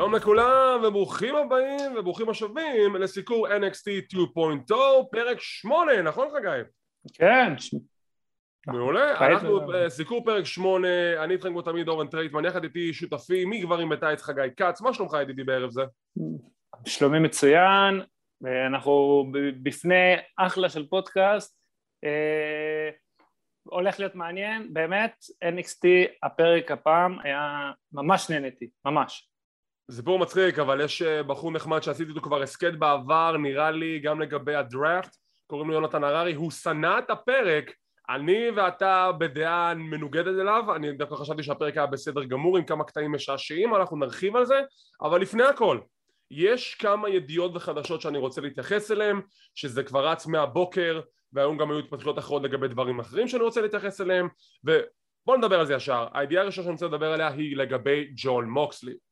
[0.00, 4.74] שלום לכולם וברוכים הבאים וברוכים השבים לסיקור NXT 2.0
[5.12, 6.48] פרק 8 נכון חגי?
[7.14, 7.54] כן.
[8.66, 10.88] מעולה, אנחנו אה, סיקור פרק 8
[11.24, 14.80] אני איתכם כמו תמיד אורן טרייטמן יחד איתי שותפי מגברים בטייץ חגי כץ.
[14.80, 15.82] מה שלומך ידידי בערב זה?
[16.86, 18.00] שלומי מצוין.
[18.66, 19.24] אנחנו
[19.62, 21.60] בפני אחלה של פודקאסט.
[22.04, 22.90] אה,
[23.62, 24.72] הולך להיות מעניין.
[24.72, 25.14] באמת
[25.44, 25.86] NXT
[26.22, 29.29] הפרק הפעם היה ממש נהניתי ממש
[29.90, 34.20] סיפור מצחיק, אבל יש אה, בחור נחמד שעשיתי איתו כבר הסכת בעבר, נראה לי גם
[34.20, 37.72] לגבי הדראפט, קוראים לו יונתן הררי, הוא שנא את הפרק,
[38.10, 43.12] אני ואתה בדעה מנוגדת אליו, אני דווקא חשבתי שהפרק היה בסדר גמור עם כמה קטעים
[43.12, 44.60] משעשעים, אנחנו נרחיב על זה,
[45.02, 45.78] אבל לפני הכל,
[46.30, 49.20] יש כמה ידיעות וחדשות שאני רוצה להתייחס אליהם,
[49.54, 51.00] שזה כבר רץ מהבוקר,
[51.32, 54.28] והיום גם היו התפתחויות אחרות לגבי דברים אחרים שאני רוצה להתייחס אליהם,
[54.64, 56.06] ובואו נדבר על זה ישר.
[56.12, 59.09] הידיעה הראשונה שאני רוצה לדבר עליה היא לגבי ג'ון מוקסלי.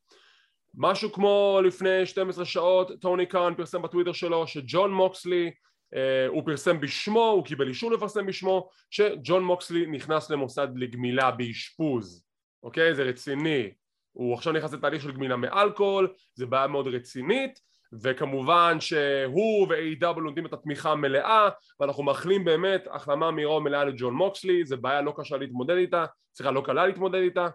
[0.81, 5.51] משהו כמו לפני 12 שעות טוני קאן פרסם בטוויטר שלו שג'ון מוקסלי
[5.95, 12.25] אה, הוא פרסם בשמו, הוא קיבל אישור לפרסם בשמו שג'ון מוקסלי נכנס למוסד לגמילה באשפוז.
[12.63, 12.95] אוקיי?
[12.95, 13.71] זה רציני.
[14.13, 17.61] הוא עכשיו נכנס לתהליך של גמילה מאלכוהול זה בעיה מאוד רצינית
[18.03, 21.49] וכמובן שהוא ו-A.W נותנים את התמיכה המלאה
[21.81, 26.51] ואנחנו מאחלים באמת החלמה מהירה ומלאה לג'ון מוקסלי זה בעיה לא קשה להתמודד איתה, סליחה
[26.51, 27.49] לא קלה להתמודד איתה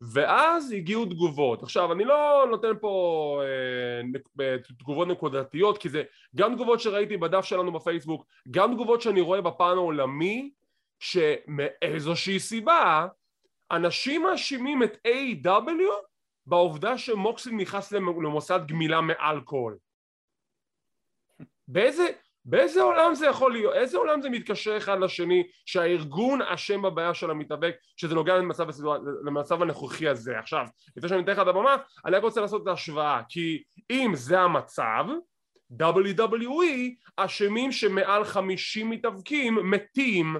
[0.00, 1.62] ואז הגיעו תגובות.
[1.62, 6.02] עכשיו אני לא נותן פה אה, תגובות נקודתיות כי זה
[6.36, 10.50] גם תגובות שראיתי בדף שלנו בפייסבוק, גם תגובות שאני רואה בפן העולמי
[11.00, 13.06] שמאיזושהי סיבה
[13.70, 15.82] אנשים מאשימים את A.W
[16.46, 19.78] בעובדה שמוקסין נכנס למוסד גמילה מאלכוהול.
[21.68, 22.08] באיזה,
[22.44, 23.74] באיזה עולם זה יכול להיות?
[23.74, 28.66] איזה עולם זה מתקשר אחד לשני שהארגון אשם בבעיה של המתאבק שזה נוגע למצב,
[29.24, 32.66] למצב הנוכחי הזה עכשיו לפני שאני אתן לך את הבמה אני רק רוצה לעשות את
[32.66, 35.04] ההשוואה כי אם זה המצב
[35.82, 40.36] WWE אשמים שמעל 50 מתאבקים מתים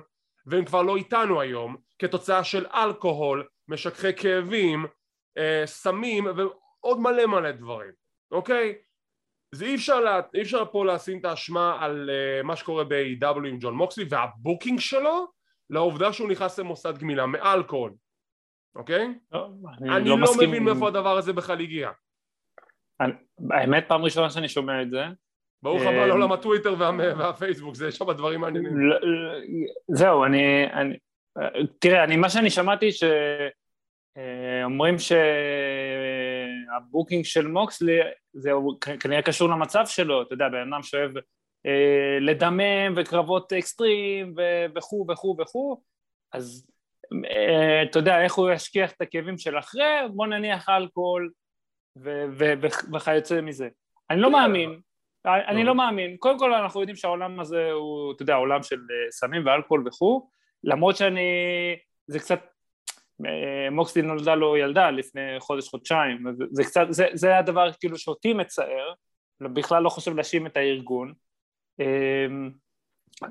[0.47, 4.87] והם כבר לא איתנו היום כתוצאה של אלכוהול, משככי כאבים,
[5.39, 7.93] אה, סמים ועוד מלא מלא דברים
[8.31, 8.75] אוקיי?
[9.55, 13.47] זה אי אפשר, לה, אי אפשר פה לשים את האשמה על uh, מה שקורה ב-AW
[13.47, 15.27] עם ג'ון מוקסלי והבוקינג שלו
[15.71, 17.93] לעובדה שהוא נכנס למוסד גמילה מאלכוהול,
[18.77, 19.15] אוקיי?
[19.33, 19.49] לא,
[19.79, 20.49] אני, אני לא, לא מסכים...
[20.49, 21.91] מבין מאיפה הדבר הזה בכלל הגיע.
[23.01, 23.13] אני,
[23.51, 25.05] האמת פעם ראשונה שאני שומע את זה.
[25.63, 28.73] ברוך הבא לעולם הטוויטר וה, והפייסבוק, זה שם דברים מעניינים.
[29.89, 30.97] זהו, אני, אני...
[31.79, 35.13] תראה, אני, מה שאני שמעתי שאומרים אה, ש...
[36.77, 37.99] ה booking של מוקסלי
[38.33, 38.51] זה
[39.01, 41.17] כנראה קשור למצב שלו, אתה יודע, בן אדם שאוהב
[41.67, 44.35] אה, לדמם וקרבות אקסטרים
[44.75, 45.83] וכו' וכו' וכו',
[46.33, 46.67] אז
[47.31, 49.85] אה, אתה יודע, איך הוא ישכיח את הכאבים של אחרי,
[50.15, 51.31] בוא נניח אלכוהול
[52.93, 53.69] וכיוצא מזה.
[54.11, 54.81] אני לא מאמין,
[55.27, 59.11] אני לא מאמין, קודם כל אנחנו יודעים שהעולם הזה הוא, אתה יודע, עולם של אה,
[59.11, 60.31] סמים ואלכוהול וכו',
[60.65, 61.31] למרות שאני,
[62.07, 62.41] זה קצת
[63.71, 68.33] מוקסלי נולדה לו ילדה לפני חודש חודשיים זה, זה קצת זה, זה הדבר כאילו שאותי
[68.33, 68.93] מצער
[69.41, 71.13] בכלל לא חושב להאשים את הארגון.
[71.81, 72.51] אמ,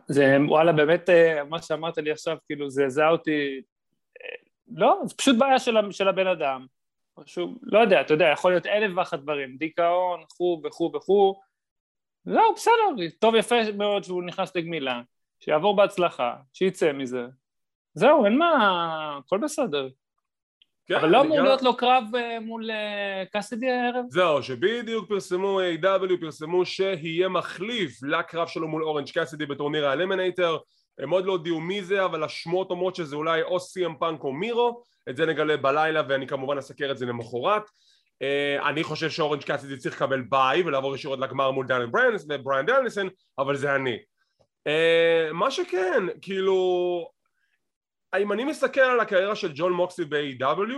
[0.07, 3.61] זה וואלה באמת אה, מה שאמרת לי עכשיו כאילו זה זעזע אותי
[4.21, 4.35] אה,
[4.67, 6.65] לא זה פשוט בעיה של, של הבן אדם.
[7.17, 11.41] משהו, לא יודע אתה יודע יכול להיות אלף ואחת דברים דיכאון וכו' וכו' וכו'
[12.25, 15.01] זהו בסדר טוב יפה מאוד שהוא נכנס לגמילה.
[15.39, 17.25] שיעבור בהצלחה שיצא מזה
[17.97, 19.89] זהו, אין מה, הכל בסדר.
[20.87, 21.43] כן, אבל לא אמור גם...
[21.43, 24.05] להיות לו קרב אה, מול אה, קאסידי הערב?
[24.09, 30.57] זהו, שבדיוק פרסמו AEW, פרסמו שיהיה מחליף לקרב שלו מול אורנג' קאסידי בטורניר ה eliminator
[30.99, 34.33] הם עוד לא הודיעו מי זה, אבל השמועות אומרות שזה אולי או סי.אם פאנק או
[34.33, 39.43] מירו את זה נגלה בלילה ואני כמובן אסקר את זה למחרת אה, אני חושב שאורנג'
[39.43, 43.09] קאסידי צריך לקבל ביי ולעבור ישירות לגמר מול דניאל בריינס ובריין דניאלסון
[43.39, 43.97] אבל זה אני
[44.67, 47.16] uh, מה שכן, כאילו
[48.15, 50.77] אם אני מסתכל על הקריירה של ג'ון מוקסי ב-AW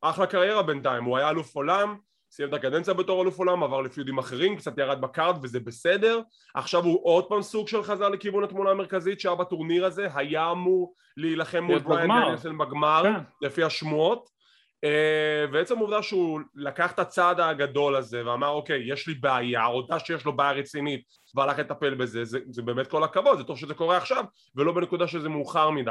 [0.00, 1.96] אחלה קריירה בינתיים, הוא היה אלוף עולם,
[2.30, 6.20] סיים את הקדנציה בתור אלוף עולם, עבר לפיודים אחרים, קצת ירד בקארד וזה בסדר.
[6.54, 10.94] עכשיו הוא עוד פעם סוג של חזר לכיוון התמונה המרכזית שהיה בטורניר הזה, היה אמור
[11.16, 13.46] להילחם מול בריאן דניאלסון בגמר, כן.
[13.46, 14.36] לפי השמועות.
[14.84, 19.98] אה, ועצם העובדה שהוא לקח את הצעד הגדול הזה ואמר אוקיי יש לי בעיה, הודה
[19.98, 21.02] שיש לו בעיה רצינית
[21.34, 24.24] והלך לטפל בזה, זה, זה באמת כל הכבוד, זה טוב שזה קורה עכשיו
[24.56, 25.90] ולא בנקודה שזה מאוחר מדי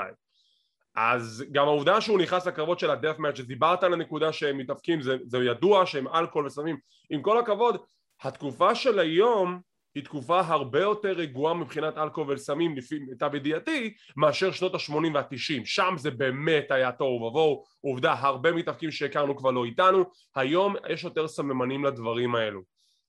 [0.96, 5.18] אז גם העובדה שהוא נכנס לקרבות של הדף מאץ' שדיברת על הנקודה שהם מתאפקים זה,
[5.26, 6.78] זה ידוע שהם אלכוהול וסמים.
[7.10, 7.78] עם כל הכבוד
[8.22, 9.60] התקופה של היום
[9.96, 15.66] היא תקופה הרבה יותר רגועה מבחינת אלכוהול וסמים לפי מיטב ידיעתי מאשר שנות ה-80 וה-90
[15.66, 17.64] שם זה באמת היה תוהו ובוהו.
[17.82, 20.04] עובדה הרבה מתאפקים שהכרנו כבר לא איתנו.
[20.36, 22.62] היום יש יותר סממנים לדברים האלו.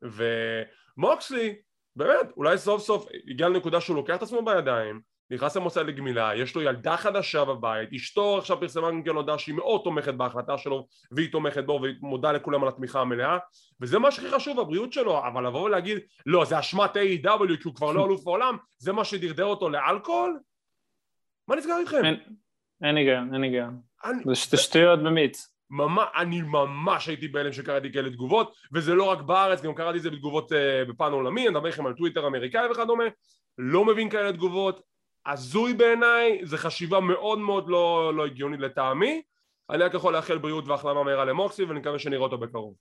[0.02, 1.54] ומוקסלי
[1.96, 5.00] באמת אולי סוף סוף הגיע לנקודה שהוא לוקח את עצמו בידיים
[5.30, 9.54] נכנס למוסד לגמילה, יש לו ילדה חדשה בבית, אשתו עכשיו פרסמה גם כן הודעה שהיא
[9.54, 13.38] מאוד תומכת בהחלטה שלו והיא תומכת בו והיא מודה לכולם על התמיכה המלאה
[13.80, 17.74] וזה מה שהכי חשוב, הבריאות שלו, אבל לבוא ולהגיד לא זה אשמת A.E.W כי הוא
[17.74, 20.38] כבר לא אלוף העולם, זה מה שדרדר אותו לאלכוהול?
[21.48, 22.02] מה נסגר איתכם?
[22.82, 23.80] אין היגיון, אין היגיון.
[24.34, 25.56] זה שטויות במיץ.
[25.70, 30.02] ממש, אני ממש הייתי בהלם שקראתי כאלה תגובות וזה לא רק בארץ, גם קראתי את
[30.02, 30.54] זה בתגובות uh,
[30.88, 33.04] בפן עולמי, אני מדבר לכם על טוויטר אמריקאי וכדומה
[33.58, 34.80] לא מבין כאלה תגובות,
[35.26, 39.22] הזוי בעיניי, זה חשיבה מאוד מאוד לא, לא הגיונית לטעמי.
[39.70, 42.74] אני רק יכול לאחל בריאות והחלמה מהירה למוקסי ואני מקווה שנראה אותו בקרוב.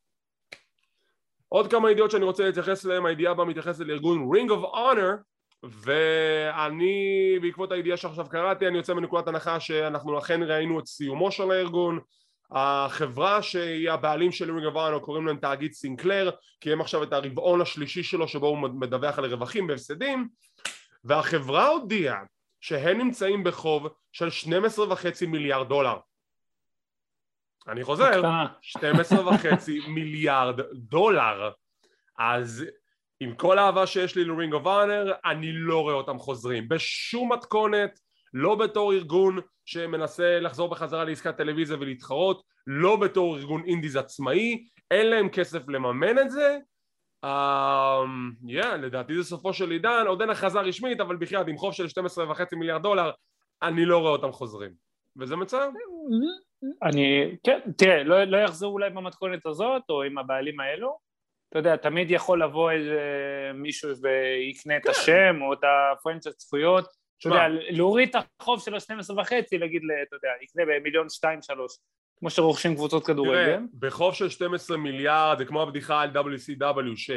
[1.50, 5.24] עוד כמה ידיעות שאני רוצה להתייחס אליהן, הידיעה הבאה מתייחסת לארגון Ring of Honor
[5.64, 11.52] ואני בעקבות הידיעה שעכשיו קראתי אני יוצא מנקודת הנחה שאנחנו אכן ראינו את סיומו של
[11.52, 12.00] הארגון.
[12.52, 18.04] החברה שהיא הבעלים של of Honor קוראים להם תאגיד סינקלר קיים עכשיו את הרבעון השלישי
[18.04, 20.28] שלו שבו הוא מדווח על רווחים והפסדים.
[21.04, 22.24] והחברה הודיעה
[22.66, 25.98] שהם נמצאים בחוב של 12 וחצי מיליארד דולר.
[27.68, 28.22] אני חוזר,
[28.62, 31.52] 12 וחצי מיליארד דולר.
[32.20, 32.66] אז
[33.20, 36.70] עם כל האהבה שיש לי לרינג אוף אונר, אני לא רואה אותם חוזרים.
[36.70, 38.00] בשום מתכונת,
[38.34, 45.08] לא בתור ארגון שמנסה לחזור בחזרה לעסקת טלוויזיה ולהתחרות, לא בתור ארגון indies עצמאי, אין
[45.08, 46.58] להם כסף לממן את זה,
[47.26, 51.74] אמ, yeah, לדעתי זה סופו של עידן, עוד אין הכרזה רשמית, אבל בחייאת עם חוב
[51.74, 53.12] של 12.5 מיליארד דולר,
[53.62, 54.72] אני לא רואה אותם חוזרים.
[55.18, 55.70] וזה מצער.
[56.84, 60.98] אני, כן, תראה, לא, לא יחזרו אולי במתכונת הזאת, או עם הבעלים האלו.
[61.50, 63.02] אתה יודע, תמיד יכול לבוא איזה
[63.54, 64.80] מישהו ויקנה כן.
[64.84, 66.86] את השם, או את הפרנצ'ת זכויות.
[67.20, 71.78] אתה יודע, להוריד את החוב של ה-12 וחצי, להגיד, אתה יודע, יקנה במיליון שתיים שלוש.
[72.20, 73.46] כמו שרוכשים קבוצות כדורגל.
[73.46, 77.12] תראה, בחוב של 12 מיליארד, זה כמו הבדיחה על WCW, ש...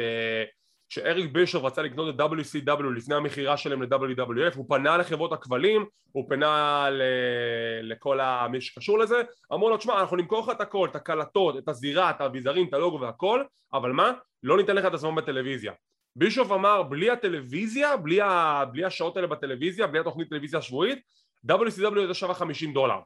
[0.89, 6.29] שאריק בישוף רצה לקנות את WCW לפני המכירה שלהם ל-WWF, הוא פנה לחברות הכבלים, הוא
[6.29, 7.01] פנה ל...
[7.81, 8.19] לכל
[8.49, 9.21] מי שקשור לזה,
[9.53, 12.73] אמרו לו, תשמע, אנחנו נמכור לך את הכל, את הקלטות, את הזירה, את האביזרים, את
[12.73, 13.43] הלוגו והכל,
[13.73, 14.11] אבל מה?
[14.43, 15.73] לא ניתן לך את הזמן בטלוויזיה.
[16.15, 18.63] בישוף אמר, בלי הטלוויזיה, בלי, ה...
[18.71, 20.99] בלי השעות האלה בטלוויזיה, בלי התוכנית טלוויזיה השבועית,
[21.47, 22.99] WCW הייתה שווה 50 דולר.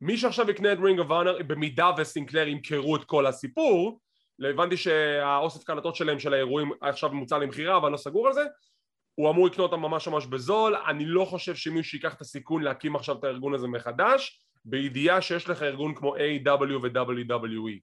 [0.00, 4.00] מי שעכשיו יקנה את רינג אוף אונר במידה וסינקלר ימכרו את כל הסיפור
[4.44, 8.44] הבנתי שהאוסף קלטות שלהם של האירועים עכשיו מוצע למכירה אבל לא סגור על זה
[9.14, 10.76] הוא אמור לקנות אותם ממש ממש בזול.
[10.76, 15.48] אני לא חושב שמישהו ייקח את הסיכון להקים עכשיו את הארגון הזה מחדש בידיעה שיש
[15.48, 16.72] לך ארגון כמו A.W.
[16.82, 17.80] ו-WWE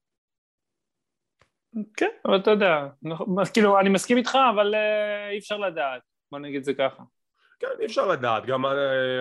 [1.96, 2.86] כן, אבל אתה יודע,
[3.52, 7.02] כאילו אני מסכים איתך אבל אה, אי אפשר לדעת, בוא נגיד זה ככה
[7.60, 8.68] כן, אי אפשר לדעת, גם uh,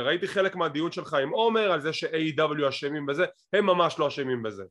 [0.06, 4.44] ראיתי חלק מהדיון שלך עם עומר על זה ש-AW אשמים בזה, הם ממש לא אשמים
[4.44, 4.64] בזה.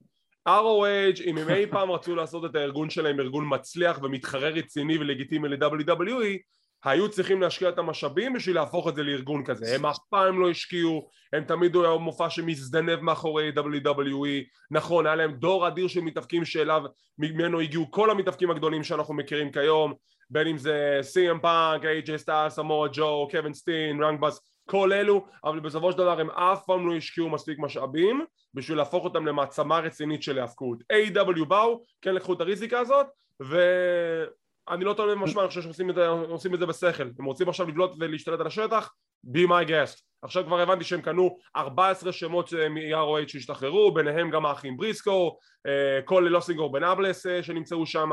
[0.49, 5.49] ROH, אם הם אי פעם רצו לעשות את הארגון שלהם ארגון מצליח ומתחרה רציני ולגיטימי
[5.49, 6.39] ל-WWE,
[6.85, 9.75] היו צריכים להשקיע את המשאבים בשביל להפוך את זה לארגון כזה.
[9.75, 14.45] הם אף פעם לא השקיעו, הם תמיד היו מופע שמזדנב מאחורי WWE.
[14.71, 16.83] נכון, היה להם דור אדיר של מתאבקים שאליו,
[17.19, 19.95] ממנו הגיעו כל המתאבקים הגדולים שאנחנו מכירים כיום.
[20.31, 24.41] בין אם זה סי.אם פאנק, אייג'י סטאר, סמואל ג'ו, קווין סטין, רנגבאס,
[24.71, 28.25] כל אלו, אבל בסופו של דבר הם אף פעם לא השקיעו מספיק משאבים
[28.55, 30.79] בשביל להפוך אותם למעצמה רצינית של היאבקות.
[30.93, 31.45] A.W.
[31.45, 33.07] באו, כן לקחו את הריזיקה הזאת,
[33.41, 37.09] ואני לא טוען במשמע, אני חושב שעושים את זה בשכל.
[37.19, 38.93] הם רוצים עכשיו לבלוט ולהשתלט על השטח,
[39.27, 40.03] be my guest.
[40.27, 46.27] עכשיו כבר הבנתי שהם קנו 14 שמות מ-ROH שהשתחררו, ביניהם גם האחים בריסקו, אה, כל
[46.31, 48.11] לוס אינגוברנאבלס אה, שנמצאו שם,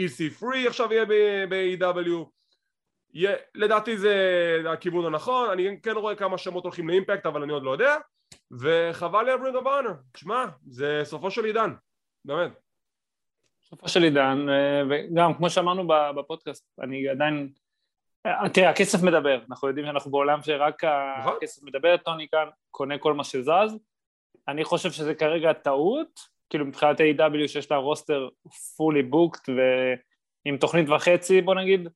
[0.00, 1.04] EC3 עכשיו יהיה
[1.46, 2.30] ב-AEW
[3.54, 4.16] לדעתי זה
[4.72, 7.96] הכיוון הנכון, אני כן רואה כמה שמות הולכים לאימפקט אבל אני עוד לא יודע.
[8.60, 9.66] וחבל לי על ברינג אוף
[10.12, 11.70] תשמע, זה סופו של עידן,
[12.24, 12.52] באמת.
[13.62, 17.61] סופו של עידן, אה, וגם כמו שאמרנו בפודקאסט, אני עדיין אה,
[18.52, 21.36] תראה, הכסף מדבר, אנחנו יודעים שאנחנו בעולם שרק נכון.
[21.36, 23.78] הכסף מדבר, טוני קאן קונה כל מה שזז,
[24.48, 29.52] אני חושב שזה כרגע טעות, כאילו מבחינת AEW שיש לה roster fully booked
[30.46, 31.88] ועם תוכנית וחצי בוא נגיד,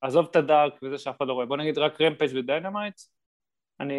[0.00, 2.94] עזוב את הדארק וזה שאף אחד לא רואה, בוא נגיד רק רמפייג' ודיינמייט,
[3.80, 3.94] אני,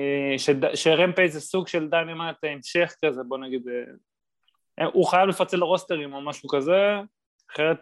[0.73, 3.67] שרמפייג' זה סוג של דיינמייט המשך כזה, בוא נגיד,
[4.79, 6.99] אה, הוא חייב לפצל רוסטרים או משהו כזה,
[7.51, 7.81] אחרת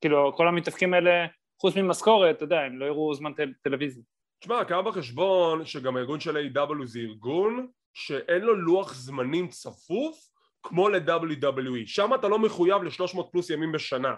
[0.00, 1.26] כאילו כל המתאבקים האלה
[1.60, 4.02] חוץ ממשכורת, אתה יודע, הם לא יראו זמן טלוויזיה.
[4.40, 10.16] תשמע, קח בחשבון שגם הארגון של AEW זה ארגון שאין לו לוח זמנים צפוף
[10.62, 14.14] כמו ל-WWE, שם אתה לא מחויב ל-300 פלוס ימים בשנה.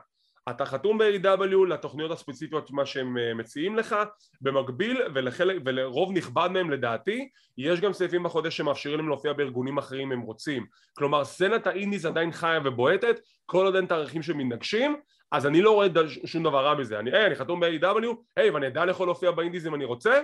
[0.48, 3.96] אתה חתום ב-AW לתוכניות הספציפיות מה שהם אה, מציעים לך
[4.40, 7.28] במקביל ולחלק, ולרוב נכבד מהם לדעתי
[7.58, 10.66] יש גם סעיפים בחודש שמאפשרים להם להופיע בארגונים אחרים אם הם רוצים
[10.96, 14.96] כלומר סצנת האינדיז עדיין חיה ובועטת כל עוד אין תאריכים שמתנגשים
[15.32, 15.86] אז אני לא רואה
[16.24, 18.06] שום דבר רע מזה אני, hey, אני חתום ב-AW
[18.36, 20.22] היי hey, ואני עדיין יכול להופיע באינדיז אם אני רוצה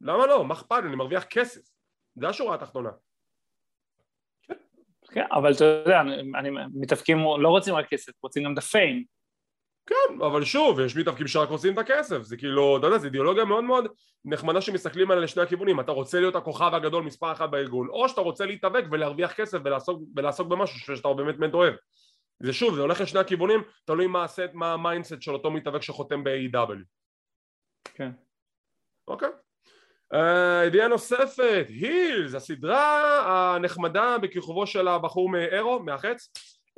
[0.00, 0.44] למה לא?
[0.44, 0.82] מה אכפת?
[0.84, 1.60] אני מרוויח כסף
[2.14, 2.90] זה השורה התחתונה
[5.14, 9.04] כן, אבל אתה יודע, אני, מתאבקים לא רוצים רק כסף, רוצים גם את ה fame.
[9.86, 13.44] כן, אבל שוב, יש מתאבקים שרק רוצים את הכסף, זה כאילו, אתה יודע, זו אידיאולוגיה
[13.44, 13.86] מאוד מאוד
[14.24, 18.20] נחמדה שמסתכלים עליה לשני הכיוונים, אתה רוצה להיות הכוכב הגדול מספר אחת בארגון, או שאתה
[18.20, 21.74] רוצה להתאבק ולהרוויח כסף ולעסוק, ולעסוק במשהו שאתה באמת באמת אוהב.
[22.40, 25.82] זה שוב, זה הולך לשני הכיוונים, תלוי מה הסט, מה ה mindset של אותו מתאבק
[25.82, 26.78] שחותם ב-AEW.
[27.94, 28.10] כן.
[29.08, 29.28] אוקיי.
[30.14, 36.28] אה, ידיעה נוספת, הילס, הסדרה הנחמדה בכיכובו של הבחור מאירו, מהחץ,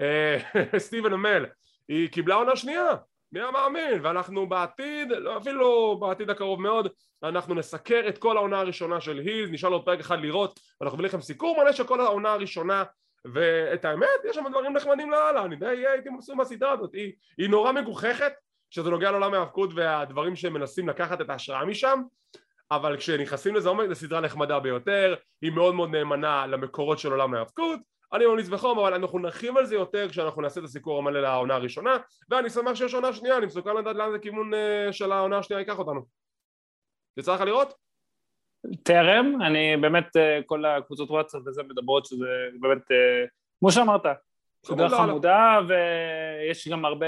[0.01, 0.39] אה,
[0.79, 1.47] סטיבן אמל,
[1.89, 2.87] היא קיבלה עונה שנייה,
[3.33, 6.89] מי המאמין, ואנחנו בעתיד, לא, אפילו בעתיד הקרוב מאוד,
[7.23, 11.09] אנחנו נסקר את כל העונה הראשונה של הילס, נשאל עוד פרק אחד לראות, ואנחנו נביא
[11.09, 12.85] לכם סיקור מלא של כל העונה הראשונה,
[13.35, 17.51] ואת האמת, יש שם דברים נחמדים לאללה, אני די הייתי מבסוט מהסדרה הזאת, היא, היא
[17.51, 18.33] נורא מגוחכת,
[18.71, 22.03] שזה נוגע לעולם ההאבקות והדברים שהם מנסים לקחת את ההשראה משם,
[22.71, 27.35] אבל כשנכנסים לזה עומק זו סדרה נחמדה ביותר, היא מאוד מאוד נאמנה למקורות של עולם
[27.35, 27.81] ההאבקות,
[28.13, 31.55] אני ממליץ בחום, אבל אנחנו נרחיב על זה יותר כשאנחנו נעשה את הסיקור המלא לעונה
[31.55, 31.97] הראשונה,
[32.31, 35.61] ואני שמח שיש עונה שנייה, אני מסוכן לדעת לאן זה כיוון uh, של העונה השנייה
[35.61, 36.07] ייקח אותנו.
[37.17, 37.86] יצא לך לראות?
[38.83, 42.27] טרם, אני באמת, uh, כל הקבוצות וואטסאפ וזה מדברות שזה
[42.61, 44.03] באמת, uh, כמו שאמרת,
[44.67, 47.07] סדרה חמודה, ויש גם הרבה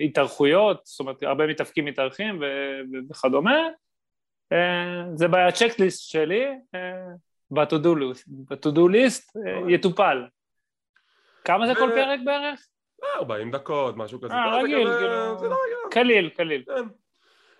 [0.00, 2.42] התארכויות, זאת אומרת, הרבה מתאפקים מתארחים
[3.10, 3.68] וכדומה.
[4.52, 6.44] אה, זה בצ'קליסט שלי,
[7.50, 10.26] ב-to-do list, אה, יטופל.
[11.44, 12.66] כמה זה כל פרק בערך?
[13.16, 14.34] 40 דקות, משהו כזה.
[14.34, 15.56] אה, רגיל, כאילו,
[15.90, 16.64] קליל, קליל.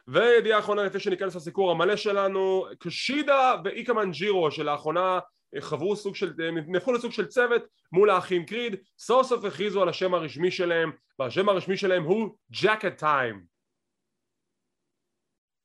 [0.09, 5.19] וידיעה אחרונה לפני שניכנס לסיקור המלא שלנו, קשידה ואיקמן ג'ירו שלאחרונה
[5.61, 6.33] חברו סוג של,
[6.67, 11.49] נהפכו לסוג של צוות מול האחים קריד, סוף סוף הכריזו על השם הרשמי שלהם, והשם
[11.49, 13.45] הרשמי שלהם הוא ג'קט טיים.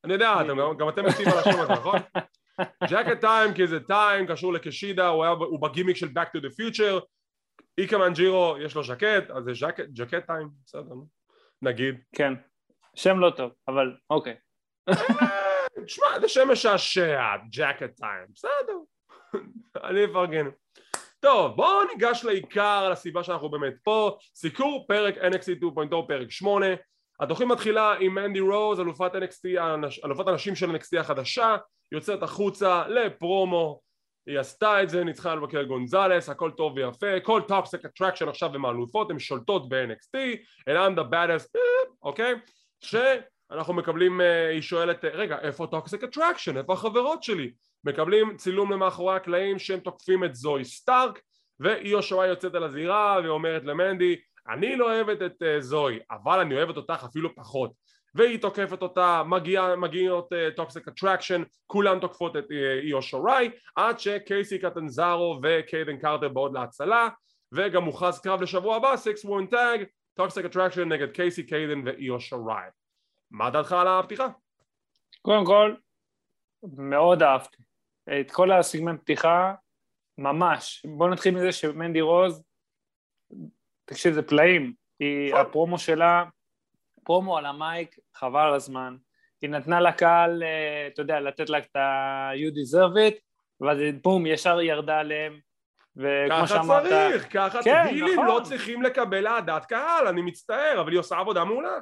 [0.04, 2.00] אני יודע, אתם, גם אתם מתים על השם הזה, נכון?
[2.90, 6.52] ג'קט טיים כי זה טיים, קשור לקשידה, הוא, היה, הוא בגימיק של Back to the
[6.60, 7.06] Future,
[7.78, 9.52] איקמן ג'ירו יש לו ז'קט, אז זה
[9.94, 10.96] ג'קט טיים, בסדר,
[11.62, 11.96] נגיד.
[12.16, 12.34] כן,
[12.96, 14.36] שם לא טוב, אבל אוקיי.
[15.86, 18.78] תשמע, זה שם משעשע, ג'קט טיים, בסדר.
[19.84, 20.46] אני אפרגן.
[21.20, 26.66] טוב, בואו ניגש לעיקר, לסיבה שאנחנו באמת פה, סיקור פרק NXT 2.0 פרק 8
[27.20, 29.60] התוכנית מתחילה עם מנדי רוז, אלופת NXT,
[30.06, 31.58] אלופת הנשים של NXT החדשה,
[31.92, 33.82] יוצאת החוצה לפרומו,
[34.28, 38.56] היא עשתה את זה, ניצחה על רקל גונזלס, הכל טוב ויפה, כל טוקסיק אטרקשן עכשיו
[38.56, 40.38] הם האלופות, הן שולטות ב-NXT,
[40.70, 41.60] and I'm the baddest,
[42.04, 42.34] אוקיי?
[42.82, 46.58] שאנחנו מקבלים, אה, היא שואלת, רגע, איפה טוקסיק אטרקשן?
[46.58, 47.52] איפה החברות שלי?
[47.84, 51.20] מקבלים צילום למאחורי הקלעים שהם תוקפים את זוי סטארק
[51.60, 54.16] ואיו שיראי יוצאת על הזירה ואומרת למנדי
[54.50, 57.72] אני לא אוהבת את אה, זוי אבל אני אוהבת אותך אפילו פחות
[58.16, 64.00] והיא תוקפת אותה, מגיע, מגיעות טוקסיק אה, אטרקשן, כולן תוקפות את אה, איו שיראי עד
[64.00, 67.10] שקייסי קטנזארו וקיידן קארטר באות להצלה
[67.52, 69.84] וגם מוכרז קרב לשבוע הבא, six women tag,
[70.20, 72.70] טוקסיק אטרקשן נגד קייסי קיידן ואיו שיראי
[73.32, 74.28] מה דעתך על הפתיחה?
[75.22, 75.76] קודם כל,
[76.78, 77.64] מאוד אהבתי
[78.22, 79.54] את כל הסגמנט פתיחה,
[80.18, 80.86] ממש.
[80.98, 82.44] בואו נתחיל מזה שמנדי רוז,
[83.86, 84.74] תקשיב, זה פלאים.
[85.00, 85.46] היא, נכון.
[85.46, 86.24] הפרומו שלה,
[87.04, 88.98] פרומו על ה mic, חבל על הזמן.
[89.42, 93.20] היא נתנה לקהל, אה, אתה יודע, לתת לה את ה-you deserve it,
[93.62, 95.40] ואז בום, ישר ירדה עליהם.
[96.00, 96.84] וכמו שאמרת...
[96.84, 98.28] ככה צריך, ככה כן, הילים נכון.
[98.28, 101.78] לא צריכים לקבל אהדת קהל, אני מצטער, אבל היא עושה עבודה מעולה.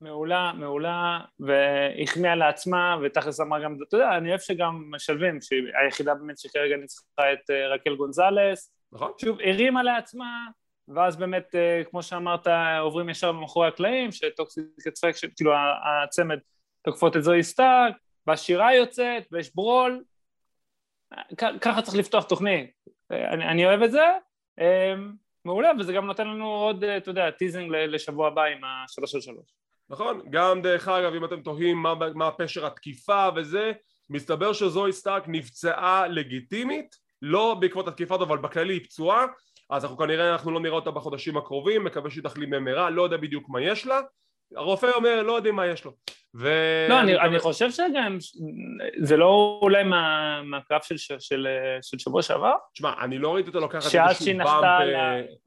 [0.00, 6.14] מעולה, מעולה, והחמיאה לעצמה, ותכלס אמרה גם, אתה יודע, אני אוהב שגם משלבים, שהיא היחידה
[6.14, 9.12] באמת שכרגע ניצחה את אה, רקל גונזלס, נכון.
[9.20, 10.46] שוב, הרימה לעצמה,
[10.88, 12.46] ואז באמת, אה, כמו שאמרת,
[12.80, 15.52] עוברים ישר מאחורי הקלעים, שטוקסיק אטרקשן, כאילו
[16.04, 16.38] הצמד
[16.84, 17.94] תוקפות את זואי סטארק,
[18.26, 20.02] ושיראי יוצאת, ויש brawl,
[21.60, 22.70] ככה צריך לפתוח תוכנית,
[23.10, 24.04] אני, אני אוהב את זה,
[25.44, 29.54] מעולה, וזה גם נותן לנו עוד, אתה יודע, teasing לשבוע הבא עם השלוש על שלוש.
[29.90, 30.20] נכון?
[30.30, 33.72] גם דרך אגב אם אתם תוהים מה, מה פשר התקיפה וזה
[34.10, 39.26] מסתבר שזואי סטארק נפצעה לגיטימית לא בעקבות התקיפה אבל בכללי היא פצועה
[39.70, 43.16] אז אנחנו כנראה אנחנו לא נראה אותה בחודשים הקרובים מקווה שהיא תחלים במהרה לא יודע
[43.16, 44.00] בדיוק מה יש לה
[44.56, 45.92] הרופא אומר לא יודעים מה יש לו
[46.34, 46.48] ו...
[46.88, 48.18] לא אני, אני חושב שגם
[48.98, 51.46] זה לא אולי מה, מהקרב של, של, של,
[51.82, 52.54] של שבוע שעבר?
[52.74, 54.94] תשמע אני לא ראיתי אותו לוקחת איזשהו באמפ שאז שהיא נחתה על,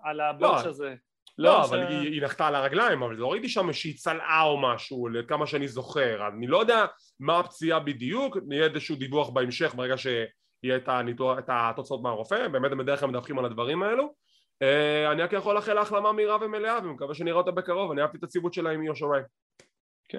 [0.04, 0.96] על הבוש לא, הזה
[1.38, 1.90] לא, לא אבל ש...
[1.90, 5.68] היא, היא נחתה על הרגליים, אבל לא ראיתי שם שהיא צלעה או משהו, לכמה שאני
[5.68, 6.28] זוכר.
[6.28, 6.86] אני לא יודע
[7.20, 12.72] מה הפציעה בדיוק, נהיה איזשהו דיווח בהמשך ברגע שיהיה את, הניתוח, את התוצאות מהרופא, באמת
[12.72, 14.14] הם בדרך כלל מדווחים על הדברים האלו.
[14.64, 18.24] Uh, אני רק יכול לאחל החלמה מהירה ומלאה, ומקווה שנראה אותה בקרוב, אני אהבתי את
[18.24, 18.82] הציוות שלה עם
[19.12, 19.24] ריי.
[20.10, 20.18] כן.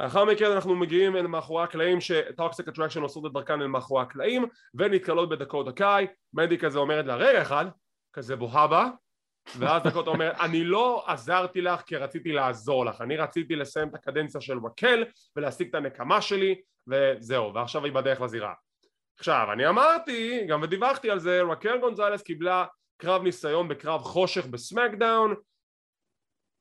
[0.00, 4.46] לאחר מכן אנחנו מגיעים אל מאחורי הקלעים שטוקסיק אטרקשן עושות את דרכן אל מאחורי הקלעים
[4.74, 7.66] ונתקלות בדקות הקאי מנדי כזה אומרת לה רגע אחד
[8.12, 8.88] כזה בוהבה
[9.58, 13.94] ואז דקות אומרת אני לא עזרתי לך כי רציתי לעזור לך אני רציתי לסיים את
[13.94, 15.04] הקדנציה של וקל
[15.36, 18.52] ולהשיג את הנקמה שלי וזהו ועכשיו היא בדרך לזירה
[19.18, 22.64] עכשיו אני אמרתי גם ודיווחתי על זה רקל גונזלס קיבלה
[22.96, 25.34] קרב ניסיון בקרב חושך בסמקדאון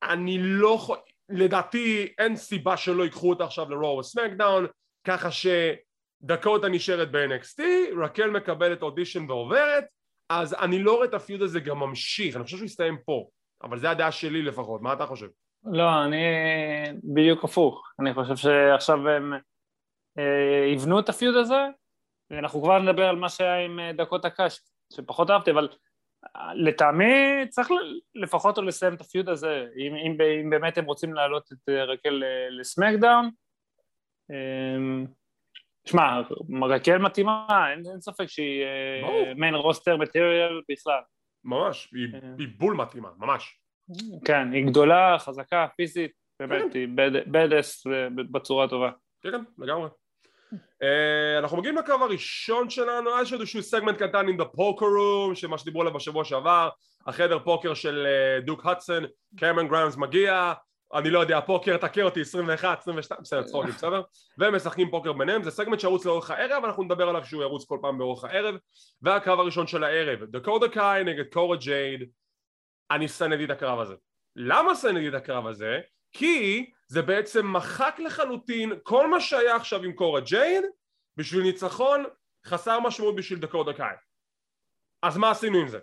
[0.03, 0.97] אני לא יכול
[1.29, 4.67] לדעתי אין סיבה שלא ייקחו אותה עכשיו לרואו וסמקדאון
[5.07, 7.61] ככה שדקוטה נשארת ב-NXT,
[8.03, 9.85] רקל מקבלת אודישן ועוברת
[10.29, 13.27] אז אני לא רואה את הפיוד הזה גם ממשיך, אני חושב שהוא יסתיים פה
[13.63, 15.27] אבל זה הדעה שלי לפחות, מה אתה חושב?
[15.65, 16.23] לא, אני
[17.13, 19.33] בדיוק הפוך, אני חושב שעכשיו הם
[20.17, 21.67] אה, יבנו את הפיוד הזה
[22.29, 24.59] ואנחנו כבר נדבר על מה שהיה עם אה, דקות הקש
[24.93, 25.69] שפחות אהבתי, אבל
[26.55, 27.69] לטעמי צריך
[28.15, 31.83] לפחות או לסיים את הפיוד הזה, אם, אם, אם באמת הם רוצים להעלות את אה,
[31.83, 32.23] רקל
[32.59, 33.29] לסמקדאון.
[34.29, 35.05] אמ,
[35.85, 36.21] שמע,
[36.61, 38.65] רקל מתאימה, אין, אין ספק שהיא
[39.35, 41.01] מיין רוסטר מטריאל בכלל.
[41.43, 42.29] ממש, היא, אה.
[42.37, 43.59] היא בול מתאימה, ממש.
[44.25, 46.79] כן, היא גדולה, חזקה, פיזית, באמת, כן.
[46.79, 46.87] היא
[47.27, 47.87] badass
[48.31, 48.91] בצורה טובה.
[49.21, 49.89] כן, כן, לגמרי.
[50.53, 55.57] אה, אנחנו מגיעים לקרב הראשון שלנו, יש איזשהו סגמנט קטן עם the poker room, שמה
[55.57, 56.69] שדיברו עליו בשבוע שעבר,
[57.07, 59.03] החדר פוקר של אה, דיוק הדסון,
[59.39, 60.53] קמרון גרימס מגיע,
[60.93, 64.01] אני לא יודע, פוקר תכה אותי 21, 22, בסדר, צחוקים, בסדר?
[64.37, 67.77] והם משחקים פוקר ביניהם, זה סגמנט שירוץ לאורך הערב, אנחנו נדבר עליו שהוא ירוץ כל
[67.81, 68.55] פעם באורך הערב,
[69.01, 72.09] והקרב הראשון של הערב, דקוטה קאי נגד קורה ג'ייד,
[72.91, 73.95] אני שנאתי את הקרב הזה.
[74.35, 75.79] למה שנאתי את הקרב הזה?
[76.11, 80.63] כי זה בעצם מחק לחלוטין כל מה שהיה עכשיו עם קורה ג'ייד
[81.17, 82.03] בשביל ניצחון
[82.45, 83.95] חסר משמעות בשביל דקות דקאי
[85.03, 85.79] אז מה עשינו עם זה?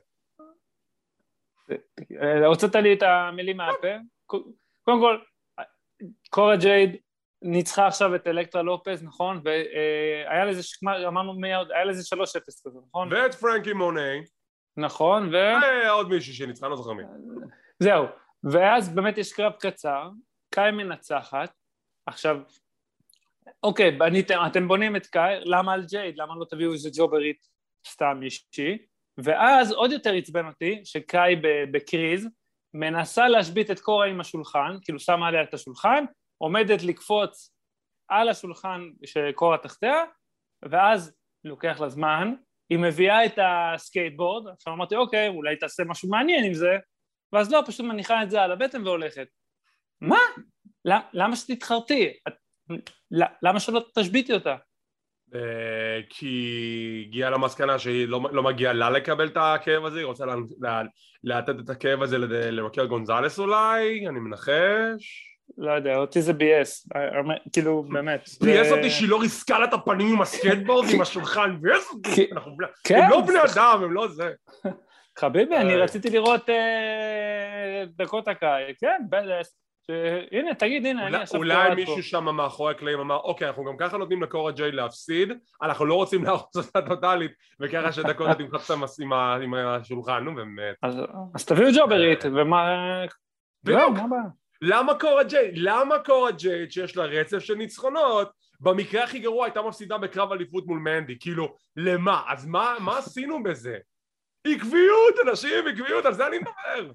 [2.47, 3.89] הוצאת לי את המילים מהפה
[4.83, 5.19] קודם כל
[6.31, 6.97] קורה ג'ייד
[7.43, 9.41] ניצחה עכשיו את אלקטרה לופז נכון?
[9.45, 10.63] והיה לזה,
[11.07, 12.23] אמרנו מי עוד, היה לזה 3-0
[12.67, 13.13] כזה נכון?
[13.13, 14.25] ואת פרנקי מוני
[14.77, 15.37] נכון ו...
[15.87, 17.03] ועוד מישהי שניצחה, לא זוכר מי
[17.79, 18.05] זהו
[18.53, 20.11] ואז באמת יש קרב קצר,
[20.51, 21.53] קאי מנצחת,
[22.07, 22.41] עכשיו,
[23.63, 26.19] אוקיי, בניתם, אתם בונים את קאי, למה על ג'ייד?
[26.19, 27.47] למה לא תביאו איזה ג'וברית
[27.87, 28.79] סתם אישי?
[29.19, 31.37] ואז עוד יותר עצבן אותי, שקאי
[31.73, 32.29] בקריז,
[32.75, 36.05] מנסה להשבית את קורה עם השולחן, כאילו שמה עליה את השולחן,
[36.39, 37.55] עומדת לקפוץ
[38.09, 40.05] על השולחן שקורה תחתיה,
[40.63, 42.35] ואז לוקח לה זמן,
[42.71, 46.77] היא מביאה את הסקייטבורד, עכשיו אמרתי אוקיי, אולי תעשה משהו מעניין עם זה,
[47.33, 49.29] ואז לא, פשוט מניחה את זה על הבטן והולכת.
[50.01, 50.19] מה?
[51.15, 52.13] למה שתתחרטי?
[53.43, 54.57] למה שלא תשביתי אותה?
[55.35, 60.25] אה, כי הגיעה למסקנה שהיא לא, לא מגיעה לה לקבל את הכאב הזה, היא רוצה
[61.25, 62.19] לתת את הכאב הזה
[62.51, 65.27] לרקל גונזלס אולי, אני מנחש.
[65.59, 66.89] לא יודע, אותי זה ביאס,
[67.53, 68.29] כאילו באמת.
[68.41, 72.31] ביאס אותי שהיא לא ריסקה לה את הפנים עם הסקטבורד, עם השולחן, ביאס אותי,
[72.85, 73.03] כן.
[73.03, 74.33] הם לא בני אדם, הם לא זה.
[75.19, 75.83] חביבי, אני אה.
[75.83, 79.57] רציתי לראות אה, דקות הקאי, כן, בדס.
[80.33, 83.97] הנה, תגיד, הנה, אני עכשיו אולי מישהו שם מאחורי הקלעים אמר, אוקיי, אנחנו גם ככה
[83.97, 88.71] נותנים לקורה ג'יי להפסיד, אנחנו לא רוצים להרוס אותה טוטאלית, וככה שדקות תמחץ
[89.43, 90.77] עם השולחן, נו באמת.
[91.35, 92.77] אז תביאו ג'וברית, ומה...
[93.63, 94.23] זהו, מה הבעיה?
[94.63, 95.51] למה קורה ג'יי?
[95.55, 100.67] למה קורה ג'יי שיש לה רצף של ניצחונות במקרה הכי גרוע הייתה מפסידה בקרב אליפות
[100.67, 102.23] מול מנדי כאילו למה?
[102.29, 103.79] אז מה, מה עשינו בזה?
[104.47, 106.93] עקביות אנשים עקביות על זה אני מדבר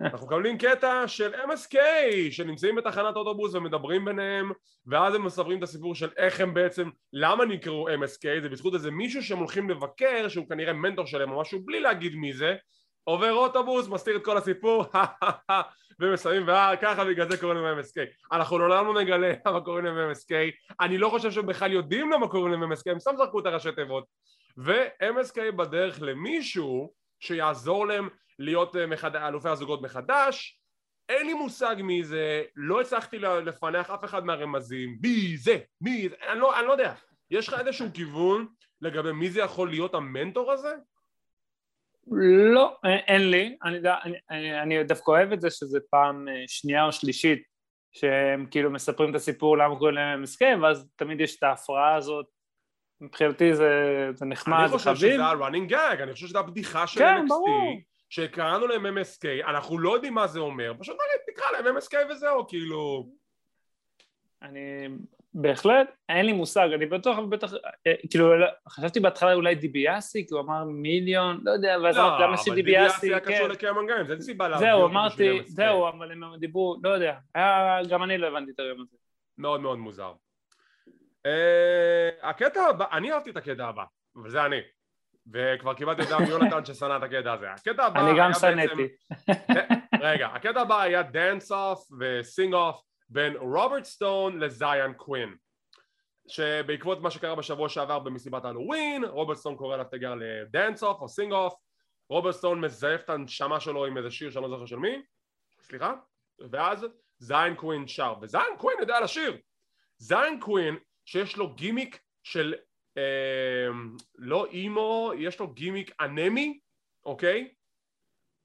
[0.00, 1.76] אנחנו מקבלים קטע של MSK
[2.30, 4.52] שנמצאים בתחנת אוטובוס ומדברים ביניהם
[4.86, 8.90] ואז הם מספרים את הסיפור של איך הם בעצם למה נקראו MSK זה בזכות איזה
[8.90, 12.54] מישהו שהם הולכים לבקר שהוא כנראה מנטור שלהם או משהו בלי להגיד מי זה
[13.04, 14.84] עובר אוטובוס מסתיר את כל הסיפור
[16.00, 20.32] ומסיימים וככה בגלל זה קוראים להם MSK אנחנו לעולם לא נגלה למה קוראים להם MSK
[20.80, 23.72] אני לא חושב שהם בכלל יודעים למה קוראים להם MSK הם סתם זרקו את הראשי
[23.72, 24.04] תיבות.
[24.58, 29.16] ו-MSK בדרך למישהו שיעזור להם להיות אה, מחד...
[29.16, 30.60] אלופי הזוגות מחדש.
[31.08, 36.16] אין לי מושג מי זה, לא הצלחתי לפענח אף אחד מהרמזים, מי זה, מי זה,
[36.28, 36.94] אני לא, אני לא יודע.
[37.30, 38.46] יש לך איזשהו כיוון
[38.80, 40.74] לגבי מי זה יכול להיות המנטור הזה?
[42.56, 43.78] לא, אין לי, אני,
[44.30, 47.42] אני, אני דווקא אוהב את זה שזה פעם אה, שנייה או שלישית
[47.92, 52.26] שהם כאילו מספרים את הסיפור למה קוראים להם הסכם ואז תמיד יש את ההפרעה הזאת.
[53.00, 53.70] מבחינתי זה,
[54.14, 54.88] זה נחמד, זה חביב.
[54.88, 59.48] אני חושב שזה ה-running gag, אני חושב שזה הבדיחה של כן, NXT, שקראנו להם MSK,
[59.48, 60.96] אנחנו לא יודעים מה זה אומר, פשוט
[61.30, 63.08] נקרא להם MSK וזהו, כאילו...
[64.42, 64.88] אני
[65.34, 67.52] בהחלט, אין לי מושג, אני בטוח, בטח,
[67.86, 72.22] אה, כאילו, לא, חשבתי בהתחלה אולי דיביאסי, כי הוא אמר מיליון, לא יודע, ואז אמרתי
[72.22, 73.52] למה שדיביאסי, לא, אבל דיביאסי היה קשור כן.
[73.52, 77.14] לקרמן גיימס, אין סיבה להביא זהו, אמרתי, זהו, אבל הם דיברו, לא יודע,
[77.88, 78.96] גם אני לא הבנתי את היום הזה.
[79.38, 80.12] מאוד מאוד מוזר.
[81.26, 83.84] אה, הקטע הבא, אני אהבתי את הקטע הבא,
[84.24, 84.60] וזה אני.
[85.32, 87.50] וכבר קיבלתי את זה מיונתן ששנא את הקטע הזה.
[87.52, 88.88] הקטע הבא אני גם שנאתי.
[90.00, 95.34] רגע, הקטע הבא היה dance off ו sing off בין רוברט סטון לזיין קווין
[96.28, 101.08] שבעקבות מה שקרה בשבוע שעבר במסיבת הלווין רוברט סטון קורא לתגר ל dance off או
[101.08, 101.54] sing off
[102.08, 105.02] רוברט סטון מזייף את הנשמה שלו עם איזה שיר שאני לא זוכר של מי.
[105.62, 105.94] סליחה.
[106.50, 106.86] ואז
[107.18, 108.14] זיין קווין שר.
[108.22, 109.36] וזיין קווין יודע לשיר
[109.98, 112.54] זיין קווין שיש לו גימיק של
[114.18, 116.58] לא אימו יש לו גימיק אנמי
[117.06, 117.48] אוקיי?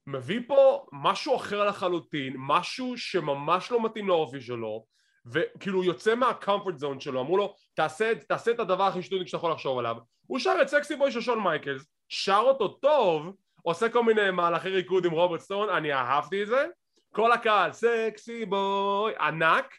[0.06, 4.86] מביא פה משהו אחר לחלוטין, משהו שממש לא מתאים לאופי שלו
[5.26, 9.36] וכאילו יוצא מה comfort zone שלו, אמרו לו תעשה, תעשה את הדבר הכי שטותי שאתה
[9.36, 9.96] יכול לחשוב עליו.
[10.26, 14.68] הוא שר את Sexy Boy של שון מייקלס, שר אותו טוב, עושה כל מיני מהלכי
[14.68, 16.66] ריקוד עם רוברט סטון, אני אהבתי את זה.
[17.14, 19.74] כל הקהל Sexy Boy ענק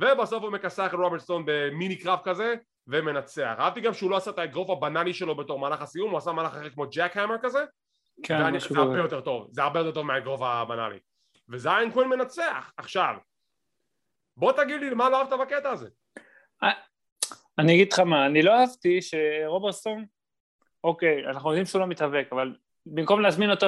[0.00, 2.54] ובסוף הוא מכסח את רוברט סטון במיני קרב כזה
[2.86, 3.54] ומנצח.
[3.58, 6.52] אהבתי גם שהוא לא עשה את האגרוף הבנאלי שלו בתור מהלך הסיום, הוא עשה מהלך
[6.52, 7.64] אחר כמו jackhammer כזה
[8.22, 10.98] כן, משהו זה הרבה יותר טוב, זה הרבה יותר טוב מהאגרוף הבנאלי.
[11.48, 12.72] וזיין קווין מנצח.
[12.76, 13.14] עכשיו
[14.36, 15.88] בוא תגיד לי מה לא אהבת בקטע הזה.
[16.62, 16.70] אה,
[17.58, 20.04] אני אגיד לך מה, אני לא אהבתי שרוברסטון
[20.84, 23.66] אוקיי, אנחנו יודעים שהוא לא מתאבק אבל במקום להזמין אותו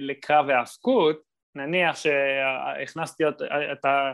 [0.00, 1.16] לקרב האבקות
[1.54, 3.24] נניח שהכנסתי
[3.72, 4.12] את אה,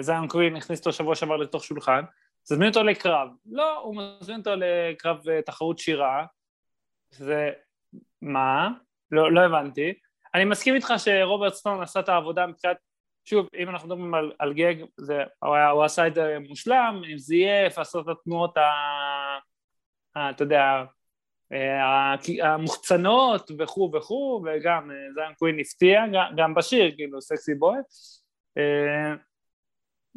[0.00, 2.02] זיון קווין, הכניס אותו שבוע שעבר לתוך שולחן
[2.44, 6.26] תזמין אותו לקרב לא, הוא מזמין אותו לקרב אה, תחרות שירה
[7.10, 7.50] זה
[8.22, 8.68] מה?
[9.10, 9.94] לא, לא הבנתי.
[10.34, 12.76] אני מסכים איתך שרוברט סטון עשה את העבודה מבחינת,
[13.24, 17.02] שוב, אם אנחנו מדברים על, על גג, זה, הוא, היה, הוא עשה את זה מושלם,
[17.08, 18.62] עם זייף, עשה את התנועות, ה,
[20.16, 20.84] ה, אתה יודע,
[21.52, 27.78] אה, המוחצנות וכו' וכו', וגם אה, זיין קווין הפתיע, גם, גם בשיר, כאילו, סקסי בוי.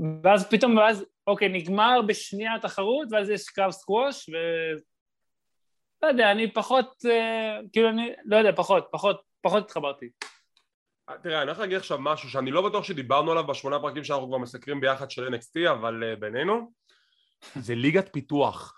[0.01, 4.29] אה, ואז פתאום, ואז, אוקיי, נגמר בשנייה התחרות, ואז יש קרב סקווש,
[6.03, 10.10] לא יודע, אני פחות, אה, כאילו אני, לא יודע, פחות, פחות, פחות התחברתי.
[11.23, 14.38] תראה, אני הולך להגיד עכשיו משהו שאני לא בטוח שדיברנו עליו בשמונה פרקים שאנחנו כבר
[14.38, 16.71] מסקרים ביחד של NXT, אבל uh, בינינו,
[17.55, 18.73] זה ליגת פיתוח,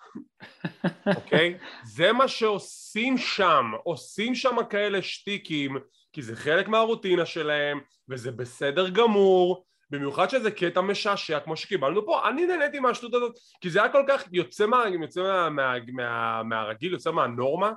[1.18, 1.58] אוקיי?
[1.86, 5.78] זה מה שעושים שם, עושים שם כאלה שטיקים,
[6.14, 12.30] כי זה חלק מהרוטינה שלהם, וזה בסדר גמור, במיוחד שזה קטע משעשע כמו שקיבלנו פה,
[12.30, 16.44] אני נהניתי מהשטות הזאת כי זה היה כל כך יוצא, מה, יוצא מה, מה, מה,
[16.44, 17.72] מהרגיל, יוצא מהנורמה.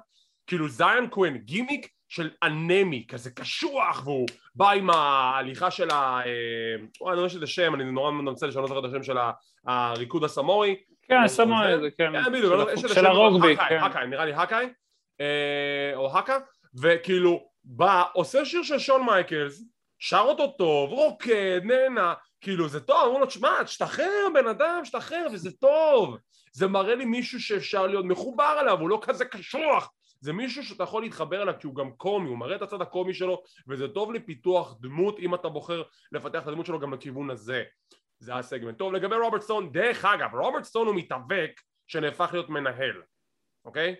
[0.47, 6.21] כאילו זיין קווין, גימיק של אנמי, כזה קשוח והוא בא עם ההליכה של ה...
[6.27, 9.17] אה, אני לא שזה שם, אני נורא מנצל שאני לא זוכר את השם של
[9.67, 10.77] הריקוד הסמורי.
[11.03, 12.55] כן, הסמורי זה כן, כן בדיוק,
[12.87, 13.79] של הרוגבי, כן.
[13.79, 14.67] הקאי, נראה לי הקאי
[15.21, 16.39] אה, או הקה
[16.81, 19.63] וכאילו בא, עושה שיר של שון מייקלס
[20.01, 25.27] שר אותו טוב, רוקד, נהנה, כאילו זה טוב, אמרו לו תשמע, תשתחרר בן אדם, תשתחרר
[25.33, 26.17] וזה טוב
[26.53, 30.83] זה מראה לי מישהו שאפשר להיות מחובר אליו, הוא לא כזה קשוח זה מישהו שאתה
[30.83, 34.13] יכול להתחבר אליו כי הוא גם קומי, הוא מראה את הצד הקומי שלו וזה טוב
[34.13, 35.83] לפיתוח דמות אם אתה בוחר
[36.13, 37.65] לפתח את הדמות שלו גם לכיוון הזה
[38.19, 38.79] זה הסגמנט.
[38.79, 41.51] טוב לגבי רוברט סטון, דרך אגב, רוברט סטון הוא מתאבק
[41.87, 43.03] שנהפך להיות מנהל,
[43.65, 43.97] אוקיי?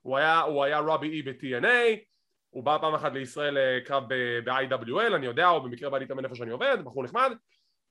[0.00, 1.98] הוא היה, הוא היה רובי אי ב-TNA
[2.50, 4.04] הוא בא פעם אחת לישראל לקרב
[4.44, 7.32] ב-IWL, אני יודע, או במקרה בא להתאמן איפה שאני עובד, בחור נחמד.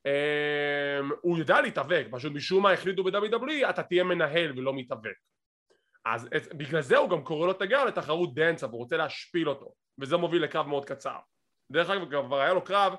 [0.06, 5.16] אמ, הוא יודע להתאבק, פשוט משום מה החליטו ב-WWE אתה תהיה מנהל ולא מתאבק.
[6.06, 10.18] אז בגלל זה הוא גם קורא לו תגר לתחרות דנסה והוא רוצה להשפיל אותו וזה
[10.18, 11.18] מוביל לקרב מאוד קצר.
[11.72, 12.94] דרך אגב כבר היה לו קרב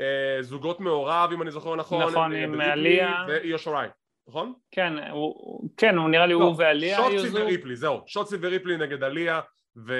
[0.00, 3.88] אה, זוגות מעורב אם אני זוכר נכון נכון אה, עם עליה ואיו שוריי
[4.28, 4.52] נכון?
[4.70, 9.02] כן הוא, כן הוא נראה לי לא, הוא ועליה שוטסי וריפלי זהו שוטסי וריפלי נגד
[9.02, 9.40] עליה
[9.86, 9.94] ו...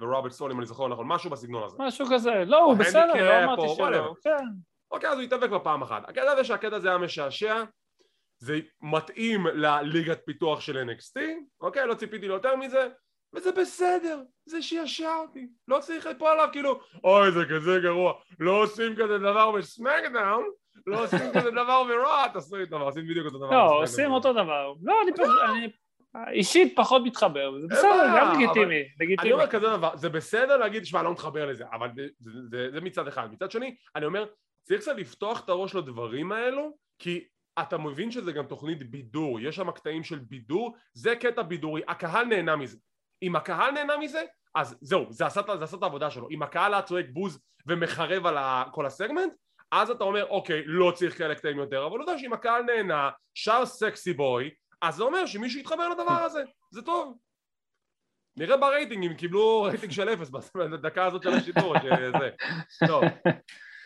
[0.00, 1.76] ורוברט סטון אם אני זוכר נכון, משהו בסגנון הזה.
[1.80, 4.44] משהו כזה, לא הוא בסדר, לא אמרתי שלא, כן.
[4.90, 6.08] אוקיי אז הוא התאבק בפעם אחת.
[6.08, 7.64] הקטע הזה שהקטע הזה היה משעשע,
[8.38, 11.20] זה מתאים לליגת פיתוח של NXT,
[11.60, 11.86] אוקיי?
[11.86, 12.88] לא ציפיתי ליותר מזה,
[13.34, 18.62] וזה בסדר, זה שעשע אותי, לא צריך ליפול עליו כאילו, אוי זה כזה גרוע, לא
[18.62, 20.44] עושים כזה דבר בסמקדאון,
[20.86, 23.50] לא עושים כזה דבר ברוע, תעשו לי דבר, עושים בדיוק אותו דבר.
[23.50, 25.26] לא, עושים אותו דבר, לא, אני פשוט,
[26.32, 29.16] אישית פחות מתחבר, זה בסדר, גם לגיטימי, לגיטימי.
[29.18, 31.88] אני אומר כזה דבר, זה בסדר להגיד, שמע, לא מתחבר לזה, אבל
[32.72, 33.32] זה מצד אחד.
[33.32, 34.26] מצד שני, אני אומר,
[34.62, 37.24] צריך קצת לפתוח את הראש לדברים האלו, כי
[37.60, 42.24] אתה מבין שזה גם תוכנית בידור, יש שם קטעים של בידור, זה קטע בידורי, הקהל
[42.24, 42.78] נהנה מזה.
[43.22, 44.22] אם הקהל נהנה מזה,
[44.54, 46.28] אז זהו, זה עשה, זה עשה את העבודה שלו.
[46.30, 48.36] אם הקהל היה צועק בוז ומחרב על
[48.72, 49.32] כל הסגמנט,
[49.70, 53.10] אז אתה אומר, אוקיי, לא צריך כאלה קטעים יותר, אבל הוא יודע שאם הקהל נהנה,
[53.34, 54.50] שר סקסי בוי,
[54.82, 57.18] אז זה אומר שמישהו יתחבר לדבר הזה, זה טוב.
[58.36, 62.30] נראה ברייטינג אם קיבלו רייטינג של אפס בדקה הזאת של השידור, שזה.
[62.86, 63.02] טוב.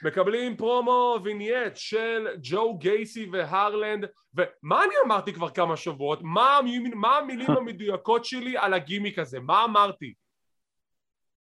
[0.05, 6.19] מקבלים פרומו vignette של ג'ו גייסי והרלנד ומה אני אמרתי כבר כמה שבועות?
[6.23, 6.61] מה,
[6.95, 9.41] מה המילים המדויקות שלי על הגימיק הזה?
[9.41, 10.15] מה אמרתי?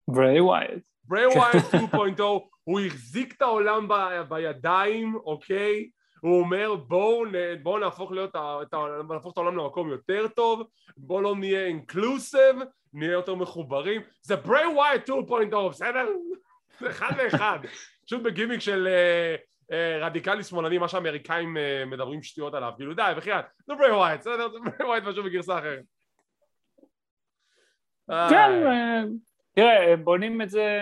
[0.08, 0.84] ברי ווייט.
[1.04, 2.22] ברי ווייט 2.0
[2.64, 3.94] הוא החזיק את העולם ב,
[4.28, 5.90] בידיים, אוקיי?
[6.22, 7.24] הוא אומר בואו
[7.62, 8.74] בוא נהפוך, להיות, את,
[9.08, 10.62] נהפוך את העולם למקום יותר טוב,
[10.96, 12.56] בואו לא נהיה inclusive,
[12.92, 16.06] נהיה יותר מחוברים, זה ברי ווייט 2.0, בסדר?
[16.80, 17.58] זה אחד לאחד,
[18.06, 23.12] פשוט בגימיק של אה, אה, רדיקלי שמאלני, מה שהאמריקאים אה, מדברים שטויות עליו, כאילו די,
[23.16, 24.48] בחייאת, זה ברי ווייט, בסדר?
[24.48, 25.82] זה ברי ווייט פשוט בגרסה אחרת.
[28.30, 28.50] כן,
[29.54, 30.78] תראה, בונים את זה...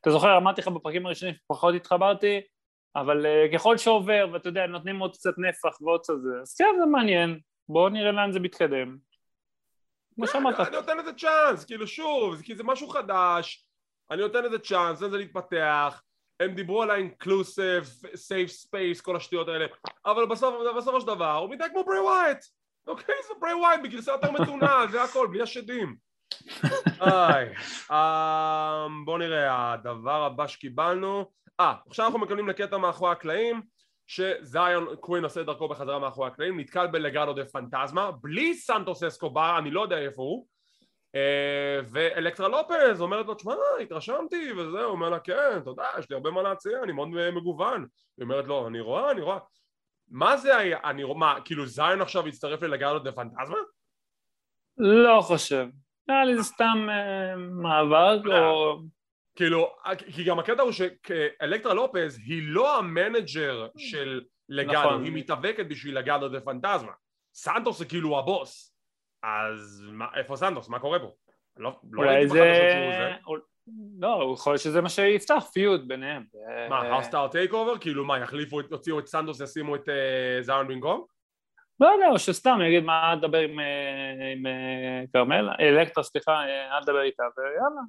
[0.00, 2.40] אתה זוכר, אמרתי לך בפרקים הראשונים פחות התחברתי,
[2.96, 6.74] אבל אה, ככל שעובר, ואתה יודע, נותנים עוד קצת נפח ועוד קצת זה, אז כן,
[6.80, 8.96] זה מעניין, בואו נראה לאן זה מתקדם.
[10.14, 10.60] כמו שאמרת.
[10.60, 13.66] אני נותן לזה צ'אנס, כאילו שוב, כי זה משהו חדש,
[14.10, 16.02] אני נותן לזה צ'אנס, נותן לזה להתפתח,
[16.40, 19.66] הם דיברו על ה inclusive, safe space, כל השטויות האלה,
[20.06, 22.38] אבל בסוף, בסופו של דבר הוא מתנהג כמו ברי ווייט,
[22.86, 23.14] אוקיי?
[23.28, 25.96] זה ברי ווייט בגרסה יותר מתונה, זה הכל, בלי השדים.
[27.00, 27.48] איי,
[27.90, 31.30] אמ, בואו נראה, הדבר הבא שקיבלנו,
[31.60, 33.62] אה, עכשיו אנחנו מקבלים לקטע מאחורי הקלעים
[34.06, 39.70] שזיון קווין עושה דרכו בחזרה מאחורי הקלעים, נתקל בלגרדו דה פנטזמה, בלי סנטוס אסקובר, אני
[39.70, 40.46] לא יודע איפה הוא,
[41.14, 46.16] אה, ואלקטרה לופז אומרת לו, תשמע, התרשמתי, וזה, הוא אומר לה, כן, תודה, יש לי
[46.16, 47.86] הרבה מה להציע, אני מאוד מגוון.
[48.16, 49.38] היא אומרת לו, אני רואה, אני רואה.
[50.10, 53.58] מה זה היה, אני רואה, מה, כאילו זיון עכשיו הצטרף ללגרדו דה פנטזמה?
[54.78, 55.66] לא חושב.
[56.08, 58.80] נראה לי זה סתם אה, מאבק, או...
[59.36, 59.76] כאילו,
[60.14, 65.04] כי גם הקטע הוא שאלקטרה לופז היא לא ה manager של לגאדו, נכון.
[65.04, 66.92] היא מתאבקת בשביל לגאדו דה פנטזמה.
[67.34, 68.76] סנטוס זה כאילו הבוס.
[69.22, 70.68] אז מה, איפה סנטוס?
[70.68, 71.12] מה קורה פה?
[71.56, 73.12] לא, לא ראיתי בחדשות שהוא זה.
[73.98, 76.24] לא, יכול להיות שזה מה שיפתח feud ביניהם.
[76.70, 77.78] מה, hostile takeover?
[77.78, 81.04] כאילו מה, יחליפו, יוציאו את סנטוס, ישימו את אה, זאון במקום?
[81.80, 86.82] לא יודע, או שסתם יגיד מה, אל תדבר עם, אה, אה, כרמל, אלקטרה, סליחה, אל
[86.82, 87.80] תדבר איתה, ויאללה.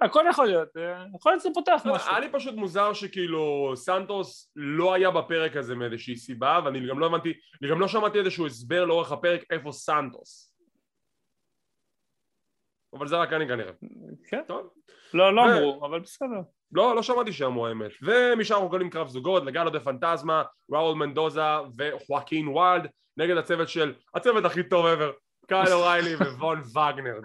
[0.00, 0.68] הכל יכול להיות,
[1.16, 2.10] יכול להיות שזה פותח משהו.
[2.10, 7.06] היה לי פשוט מוזר שכאילו סנטוס לא היה בפרק הזה מאיזושהי סיבה ואני גם לא
[7.06, 10.49] הבנתי, אני גם לא שמעתי איזשהו הסבר לאורך הפרק איפה סנטוס.
[12.94, 13.72] אבל זה רק אני כנראה.
[14.28, 14.42] כן.
[14.46, 14.70] טוב.
[15.14, 16.40] לא, לא אמרו, אבל בסדר.
[16.72, 17.90] לא, לא שמעתי שאמרו האמת.
[18.02, 21.40] ומשם אנחנו קוראים קרב זוגות, לגלו דה פנטזמה, ראול מנדוזה
[21.78, 25.12] וחואקין וולד נגד הצוות של, הצוות הכי טוב ever,
[25.46, 27.20] קייל אוריילי וון וגנר.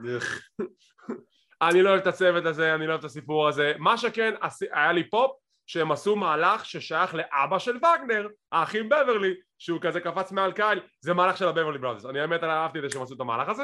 [1.61, 3.73] אני לא אוהב את הצוות הזה, אני לא אוהב את הסיפור הזה.
[3.77, 4.33] מה שכן,
[4.71, 5.31] היה לי פופ
[5.67, 11.13] שהם עשו מהלך ששייך לאבא של וגנר, האחים בברלי, שהוא כזה קפץ מעל קייל, זה
[11.13, 12.05] מהלך של הבברלי בראדרס.
[12.05, 13.63] אני האמת אהבתי את זה שהם עשו את המהלך הזה.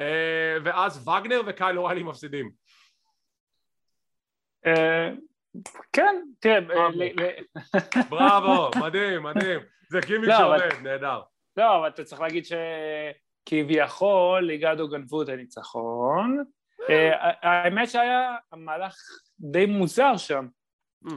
[0.00, 2.50] אה, ואז וגנר וקייל אוריילי מפסידים.
[4.66, 5.10] אה,
[5.92, 6.88] כן, תראה...
[8.10, 9.60] בראבו, מדהים, מדהים.
[9.90, 11.20] זה גימיק לא, שעובד, נהדר.
[11.56, 12.44] לא, אבל אתה צריך להגיד
[13.46, 16.44] שכביכול ליגדו גנבו את הניצחון.
[16.90, 17.10] אה,
[17.42, 18.96] האמת שהיה מהלך
[19.40, 20.46] די מוזר שם
[21.06, 21.10] ממ.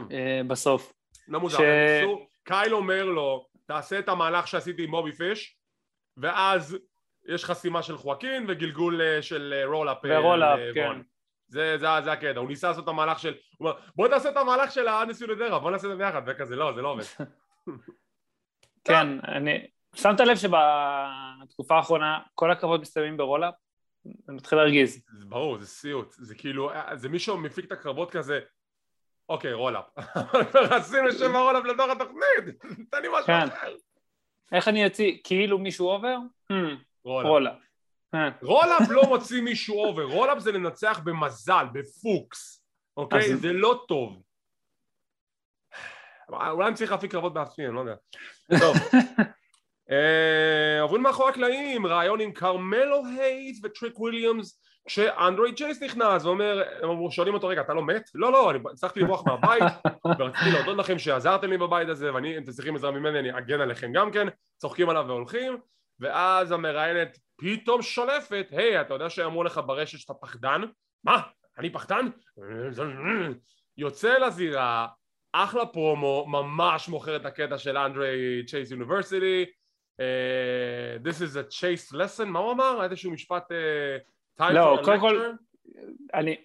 [0.46, 0.92] בסוף.
[1.28, 1.58] לא מוזר,
[2.44, 5.56] קייל אומר לו, תעשה את המהלך שעשיתי עם בובי פיש,
[6.16, 6.78] ואז
[7.28, 9.98] יש חסימה של חואקין וגלגול של roll up.
[10.04, 11.00] ו roll up, כן.
[11.48, 14.36] זה, זה, זה הקטע, הוא ניסה לעשות את המהלך של, הוא אומר בוא תעשה את
[14.36, 17.04] המהלך של האנס יולדרה, בוא נעשה את זה ביחד, וכזה לא, זה לא עובד.
[18.84, 23.54] כן, אני, שמת לב שבתקופה האחרונה כל הקרבות מסתיימים ב roll up?
[24.04, 25.04] זה מתחיל להרגיז.
[25.28, 28.40] ברור, זה סיוט, זה כאילו, זה מישהו מפיק את הקרבות כזה,
[29.28, 29.84] אוקיי, roll up.
[30.70, 32.60] עשינו שם roll up לדור התוכנית,
[32.90, 33.48] תן לי משהו כן.
[33.48, 33.74] אחר.
[34.52, 36.16] איך אני אוציא, כאילו מישהו over?
[37.04, 37.54] roll up.
[38.14, 38.28] אה.
[38.42, 42.64] roll up לא מוציא מישהו over, roll up זה לנצח במזל, בפוקס,
[42.96, 43.36] אוקיי?
[43.36, 44.22] זה לא טוב.
[46.28, 47.94] אולי אני צריך להפיק קרבות בעצמי, אני לא יודע.
[48.58, 48.76] טוב.
[49.90, 56.62] אה, עוברים מאחורי הקלעים, ראיון עם קרמלו הייז וטריק וויליאמס כשאנדרה צ'ייס נכנס ואומר,
[57.10, 58.10] שואלים אותו רגע אתה לא מת?
[58.14, 59.62] לא לא, אני הצלחתי לברוח מהבית
[60.18, 63.60] ורציתי להודות לכם שעזרתם לי בבית הזה ואני, אם אתם צריכים עזרה ממני אני אגן
[63.60, 65.58] עליכם גם כן צוחקים עליו והולכים
[66.00, 70.60] ואז המראיינת פתאום שולפת, היי, אתה יודע שאמרו לך ברשת שאתה פחדן?
[71.04, 71.20] מה?
[71.58, 72.06] אני פחדן?
[73.76, 74.86] יוצא לזירה,
[75.32, 79.44] אחלה פרומו, ממש מוכר את הקטע של אנדרי צ'ייס יוניברסיטי
[81.04, 82.84] This is a chase lesson, מה הוא אמר?
[82.84, 83.44] איזשהו משפט
[84.40, 85.32] uh, לא, קודם כל,
[86.14, 86.36] אני,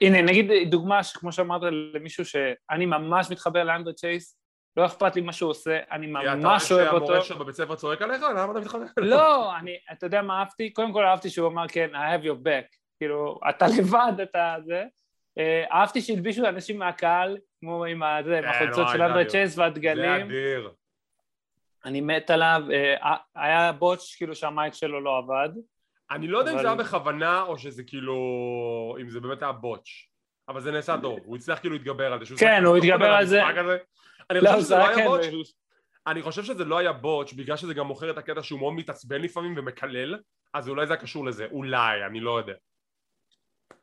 [0.00, 1.62] הנה נגיד דוגמה כמו שאמרת
[1.94, 4.38] למישהו שאני ממש מתחבר לאנדרי צ'ייס
[4.76, 6.96] לא אכפת לי מה שהוא עושה, אני ממש אוהב אותו.
[6.96, 8.22] אתה רואה שהמורה שלו בבית ספר צועק עליך?
[8.22, 8.84] למה אתה מתחבר?
[8.96, 10.70] לא, אני, אתה יודע מה אהבתי?
[10.70, 14.84] קודם כל אהבתי שהוא אמר כן, I have your back, כאילו, אתה לבד, אתה זה.
[15.38, 20.28] אה, אהבתי שהלבישו אנשים מהקהל, כמו עם כן, החולצות של אנדרי צ'ייס והדגלים.
[20.28, 20.70] זה אדיר.
[21.84, 25.48] אני מת עליו, אה, היה בוטש כאילו שהמייק שלו לא עבד.
[26.10, 28.16] אני לא יודע אם זה היה בכוונה או שזה כאילו,
[29.00, 30.08] אם זה באמת היה בוטש.
[30.48, 32.34] אבל זה נעשה טוב, הוא הצליח כאילו להתגבר על זה.
[32.38, 33.42] כן, הוא התגבר על זה.
[34.30, 35.52] אני לא, חושב שזה לא היה בוטש.
[36.06, 39.20] אני חושב שזה לא היה בוטש בגלל שזה גם מוכר את הקטע שהוא מאוד מתעצבן
[39.20, 40.16] לפעמים ומקלל
[40.54, 42.52] אז אולי זה היה קשור לזה, אולי, אני לא יודע.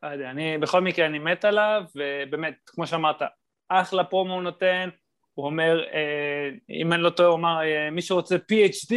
[0.02, 3.22] לא יודע, אני בכל מקרה אני מת עליו ובאמת, כמו שאמרת,
[3.68, 4.88] אחלה פרומו הוא נותן,
[5.34, 8.94] הוא אומר, אה, אם אני לא טועה, הוא אמר, אה, מי שרוצה PhD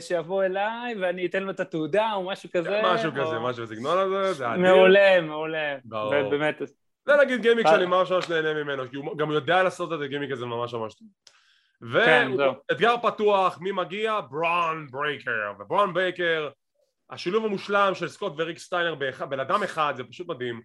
[0.00, 2.80] שיבוא אליי ואני אתן לו את התעודה או משהו כזה.
[2.84, 4.62] משהו כזה, משהו בסגנון הזה, זה אדיר.
[4.62, 5.76] מעולה, מעולה.
[5.84, 6.30] ברור.
[6.30, 6.62] באמת.
[7.06, 10.30] זה נגיד גימיק שאני ממש ממש נהנה ממנו, כי הוא גם יודע לעשות את הגימיק
[10.32, 11.08] הזה ממש ממש טוב.
[11.82, 14.20] ואתגר כן, פתוח, מי מגיע?
[14.30, 15.52] ברון ברייקר.
[15.58, 16.48] וברון ברייקר,
[17.10, 18.94] השילוב המושלם של סקוט וריק סטיינר
[19.28, 20.60] בן אדם אחד, זה פשוט מדהים.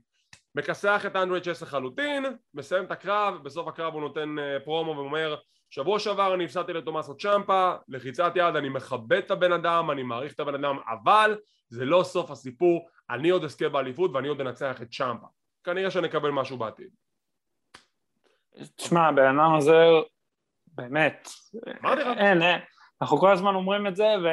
[0.56, 5.36] מכסח את אנדרה צ'ייס לחלוטין, מסיים את הקרב, בסוף הקרב הוא נותן אה, פרומו ואומר
[5.76, 10.34] שבוע שעבר אני הפסדתי לתומאסו צ'מפה, לחיצת יד, אני מכבד את הבן אדם, אני מעריך
[10.34, 11.38] את הבן אדם, אבל
[11.70, 15.28] זה לא סוף הסיפור, אני עוד אזכה באליפות ואני עוד אנצח את צ'מפה.
[15.64, 16.90] כנראה שנקבל משהו בעתיד.
[18.76, 19.86] תשמע, הבן אדם הזה,
[20.68, 21.30] באמת,
[22.18, 22.60] אין, אין,
[23.02, 24.28] אנחנו כל הזמן אומרים את זה, ו...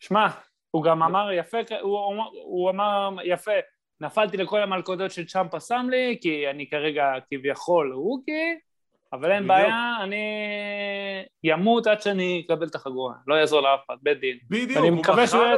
[0.00, 0.26] שמע,
[0.70, 3.52] הוא גם אמר יפה, הוא, הוא אמר יפה,
[4.00, 8.58] נפלתי לכל המלכודות של צ'מפה שם לי, כי אני כרגע כביכול רוקי,
[9.14, 10.24] אבל אין בעיה, אני
[11.44, 14.38] ימות עד שאני אקבל את החגורה, לא יעזור לאף אחד, בית דין.
[14.50, 15.56] בדיוק, הוא בחר...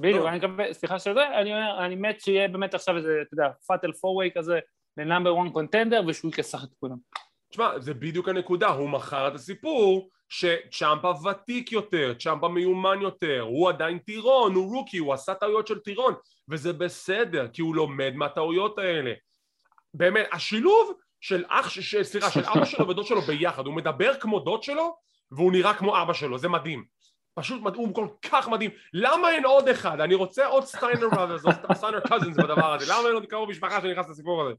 [0.00, 3.48] בדיוק, אני מקווה, סליחה שזה, אני אומר, אני מת שיהיה באמת עכשיו איזה, אתה יודע,
[3.66, 4.58] פאטל פורווי כזה
[4.96, 6.96] לנאמבר וואן קונטנדר ושהוא יכסח את כולם.
[7.50, 13.68] תשמע, זה בדיוק הנקודה, הוא מכר את הסיפור שצ'מפה ותיק יותר, צ'מפה מיומן יותר, הוא
[13.68, 16.14] עדיין טירון, הוא רוקי, הוא עשה טעויות של טירון,
[16.48, 19.12] וזה בסדר, כי הוא לומד מהטעויות האלה.
[19.94, 24.40] באמת, השילוב של אח, ש, סליחה, של אבא שלו ודוד שלו ביחד, הוא מדבר כמו
[24.40, 24.96] דוד שלו
[25.30, 26.84] והוא נראה כמו אבא שלו, זה מדהים.
[27.34, 28.70] פשוט מדהים, הוא כל כך מדהים.
[28.92, 30.00] למה אין עוד אחד?
[30.00, 32.92] אני רוצה עוד סטיינר Brothers או סטיינר Cousins בדבר הזה.
[32.92, 34.54] למה אין עוד קרוב משפחה שנכנס לסיפור הזה?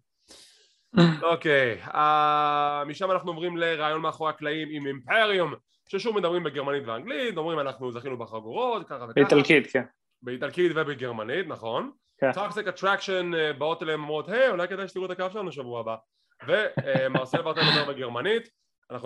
[1.32, 5.54] אוקיי, uh, משם אנחנו עוברים לריאיון מאחורי הקלעים עם אימפריום,
[5.89, 9.13] ששוב מדברים בגרמנית ואנגלית, אומרים אנחנו זכינו בחגורות, ככה וככה.
[9.13, 9.84] באיטלקית, כן.
[10.22, 11.91] באיטלקית ובגרמנית, נכון.
[12.34, 12.69] Toxic כן.
[12.70, 15.95] Attraction uh, באות אליהם ואומרות, היי, אולי כדאי שתראו את הקו שלנו שבוע הבא.
[16.47, 18.49] ומרסל ברטל אומר בגרמנית,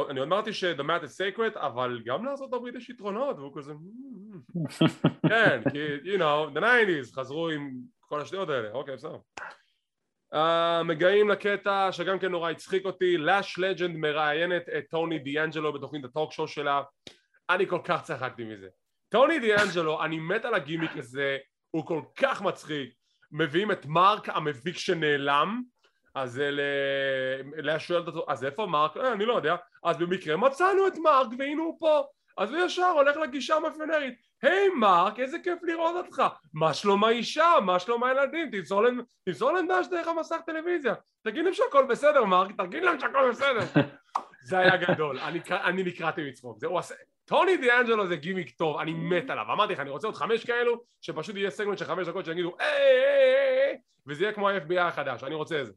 [0.10, 3.74] אני אמרתי ש-The Mat is sacred, אבל גם לארצות הברית יש יתרונות, והוא כזה...
[5.30, 9.18] כן, כי, you know, the 90's חזרו עם כל השטויות האלה, אוקיי, בסדר.
[10.34, 16.06] Uh, מגיעים לקטע שגם כן נורא הצחיק אותי, לאש לג'נד מראיינת את טוני דיאנג'לו בתוכנית
[16.06, 16.82] ה talk show שלה,
[17.50, 18.68] אני כל כך צחקתי מזה.
[19.10, 21.38] טוני דיאנג'לו, אני מת על הגימיק הזה,
[21.72, 22.94] הוא כל כך מצחיק.
[23.32, 25.64] מביאים את מרק המביק שנעלם,
[26.16, 26.42] אז
[27.58, 28.98] לאה שואלת אותו, אז איפה מרק?
[28.98, 29.56] אה, אני לא יודע.
[29.84, 32.04] אז במקרה מצאנו את מרק והנה הוא פה.
[32.38, 34.14] אז הוא ישר הולך לגישה המאפיונרית.
[34.42, 36.24] היי מרק, איזה כיף לראות אותך.
[36.54, 37.54] מה שלום האישה?
[37.66, 38.52] מה שלום הילדים?
[39.26, 40.94] תמסור להם דש דרך המסך טלוויזיה.
[41.24, 43.82] תגיד להם שהכל בסדר מרק, תגיד להם שהכל בסדר.
[44.48, 46.60] זה היה גדול, אני, אני נקרעתי מצחוק.
[46.60, 46.96] זה, עשה...
[47.26, 49.46] טוני דיאנג'לו זה גימיק טוב, אני מת עליו.
[49.54, 52.70] אמרתי לך, אני רוצה עוד חמש כאלו, שפשוט יהיה סגמנט של חמש דקות שיגידו היי
[52.70, 55.74] היי היי וזה יהיה כמו ה-FBI החדש, אני רוצה את זה.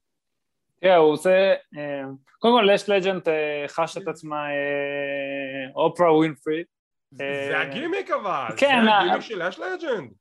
[0.81, 2.03] כן, הוא עושה, אה,
[2.39, 6.65] קודם כל לש לג'נט אה, חש את עצמה אה, אופרה ווינפרי.
[7.11, 10.13] זה הגימיק אבל, כן, זה הגימיק של לש לג'נט.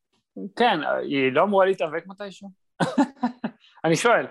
[0.55, 2.49] כן, היא לא אמורה להתאבק מתישהו?
[3.85, 4.25] אני שואל.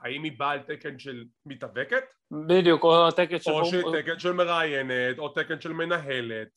[0.00, 2.04] האם היא באה על תקן של מתאבקת?
[2.48, 3.50] בדיוק, או תקן של...
[3.50, 6.48] או תקן של מראיינת, או תקן של מנהלת.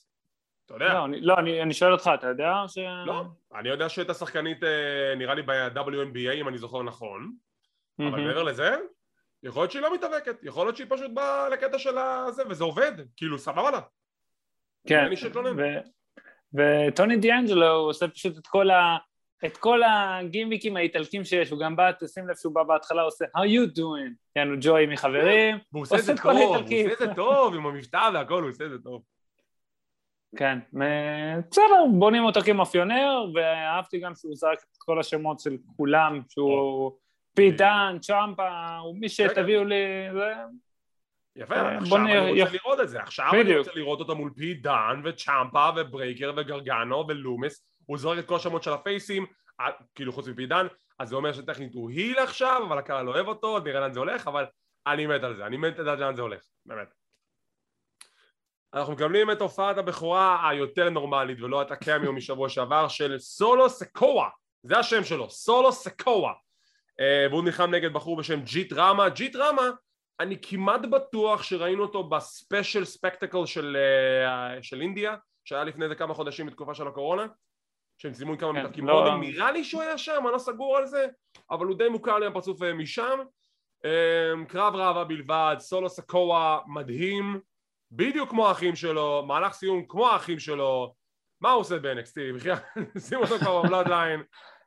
[0.66, 0.94] אתה יודע.
[0.94, 2.78] לא, אני, לא, אני, אני שואל אותך, אתה יודע ש...
[3.06, 3.24] לא,
[3.56, 4.58] אני יודע שהייתה שחקנית,
[5.18, 7.34] נראה לי ב-WNBA, אם אני זוכר נכון.
[8.00, 8.76] אבל מעבר לזה,
[9.44, 12.92] יכול להיות שהיא לא מתאבקת, יכול להיות שהיא פשוט באה לקטע של הזה, וזה עובד,
[13.16, 13.80] כאילו סבבה לה.
[14.88, 15.10] כן,
[16.54, 18.98] וטוני דיאנג'לו הוא עושה פשוט את כל ה...
[19.46, 23.42] את כל הגימיקים האיטלקים שיש, הוא גם בא, תשים לב שהוא בא בהתחלה, עושה How
[23.42, 24.14] you doing?
[24.36, 27.66] כן, הוא ג'וי מחברים, והוא עושה את זה טוב, הוא עושה את זה טוב, עם
[27.66, 29.02] המבטא והכל, הוא עושה את זה טוב.
[30.36, 30.60] כן,
[31.50, 36.98] בסדר, בונים אותו כמאפיונר, ואהבתי גם שהוא זרק את כל השמות של כולם, שהוא
[37.38, 39.76] פיט דאן, צ'מפה, מי שתביאו לי,
[40.14, 40.34] זה...
[41.36, 44.70] יפה, אה, עכשיו אני רוצה לראות את זה, עכשיו אני רוצה לראות אותו מול פיט
[44.70, 49.26] דאן וצ'מפה וברייקר וגרגנו ולומיס, הוא זורק את כל השמות של הפייסים,
[49.96, 50.68] כאילו חוץ מפיט דאן,
[51.00, 54.00] אז זה אומר שטכנית הוא heel עכשיו, אבל הקהל לא אוהב אותו, נראה לאן זה
[54.00, 54.46] הולך, אבל
[54.88, 56.88] אני מת על זה, אני מת לדעת לאן זה הולך, באמת.
[58.74, 64.30] אנחנו מקבלים את הופעת הבכורה היותר נורמלית ולא את הקמיו משבוע שעבר של סולו סקואה.
[64.64, 66.34] זה השם שלו, סולו סקואה
[67.32, 69.70] והוא נלחם נגד בחור בשם ג'יט רמה ג'יט רמה
[70.20, 73.78] אני כמעט בטוח שראינו אותו ב Special Spectacle של,
[74.60, 77.26] uh, של אינדיה שהיה לפני איזה כמה חודשים בתקופה של הקורונה
[77.98, 79.18] שהם עם כמה כן, מתאבקים לא...
[79.20, 81.08] נראה לי שהוא היה שם, אני לא סגור על זה
[81.52, 83.20] אבל הוא די מוכר לי הפרצוף אה, משם.
[84.48, 87.40] קרב ראווה בלבד, סולו סקואה מדהים
[87.92, 90.94] בדיוק כמו האחים שלו, מהלך סיום כמו האחים שלו.
[91.42, 92.36] מה הוא עושה ב-NXT?
[92.36, 92.60] בחייאת,
[93.08, 94.24] שים אותו כבר בבלאדליין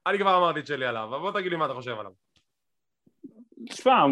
[0.06, 2.12] אני כבר אמרתי את שלי עליו, אבל בוא תגיד לי מה אתה חושב עליו.
[3.68, 4.04] תשמע,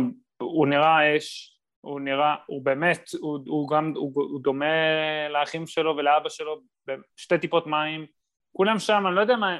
[0.42, 4.66] הוא נראה אש, הוא נראה, הוא באמת, הוא, הוא גם, הוא, הוא דומה
[5.28, 8.06] לאחים שלו ולאבא שלו בשתי טיפות מים,
[8.52, 9.58] כולם שם, אני לא יודע מה,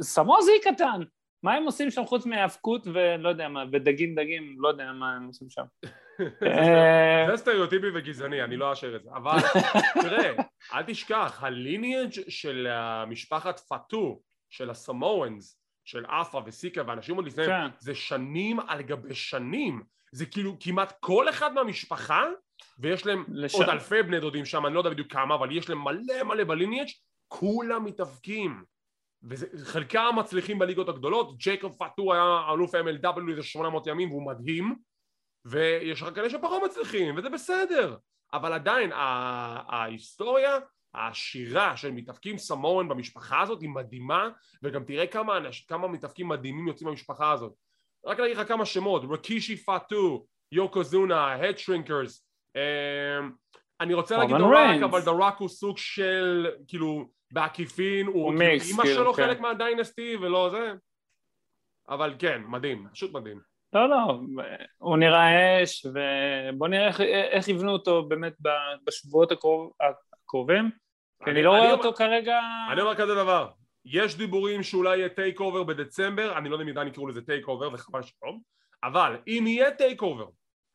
[0.00, 1.00] סמוזי קטן,
[1.42, 5.26] מה הם עושים שם חוץ מהאבקות ולא יודע מה, ודגים דגים, לא יודע מה הם
[5.26, 5.64] עושים שם.
[7.30, 9.38] זה סטריאוטיפי וגזעני, אני לא אאשר את זה, אבל
[10.02, 10.32] תראה,
[10.72, 12.68] אל תשכח, הליניאג' של
[13.06, 14.20] משפחת פאטו,
[14.50, 17.76] של הסמואנס, של אפה וסיקה ואנשים עוד לפניהם, כן.
[17.78, 19.82] זה שנים על גבי שנים,
[20.12, 22.24] זה כאילו כמעט כל אחד מהמשפחה,
[22.78, 25.84] ויש להם עוד אלפי בני דודים שם, אני לא יודע בדיוק כמה, אבל יש להם
[25.84, 26.88] מלא מלא ב lineage,
[27.28, 28.64] כולם מתאבקים.
[29.22, 34.76] וחלקם מצליחים בליגות הגדולות, ג'ייקוב פאטו היה אלוף MLW איזה 800 ימים והוא מדהים
[35.44, 37.96] ויש רק כאלה שפחות מצליחים וזה בסדר
[38.32, 40.58] אבל עדיין ההיסטוריה
[40.96, 44.28] העשירה של מתאבקים Samoan במשפחה הזאת היא מדהימה
[44.62, 47.52] וגם תראה כמה, אנש, כמה מתאבקים מדהימים יוצאים במשפחה הזאת.
[48.06, 52.26] רק להגיד לך כמה שמות רקישי פאטו, יוקו זונה, Headshrinkers
[53.80, 58.52] אני רוצה להגיד דה רוק אבל דה רוק הוא סוג של כאילו בעקיפין הוא כאילו
[58.52, 59.26] אימא כאילו, שלו כן.
[59.26, 60.72] חלק מה dynasty ולא זה
[61.88, 63.40] אבל כן מדהים פשוט מדהים.
[63.72, 64.20] לא לא
[64.78, 68.34] הוא נראה אש ובוא נראה איך, איך יבנו אותו באמת
[68.86, 69.72] בשבועות הקרוב,
[70.22, 70.70] הקרובים
[71.24, 72.40] כי אני לא רואה אותו כרגע
[72.72, 73.50] אני אומר כזה דבר
[73.84, 78.02] יש דיבורים שאולי יהיה TakeOver בדצמבר אני לא יודע אם עדיין יקראו לזה TakeOver וחבל
[78.02, 78.40] שלום
[78.84, 80.26] אבל אם יהיה TakeOver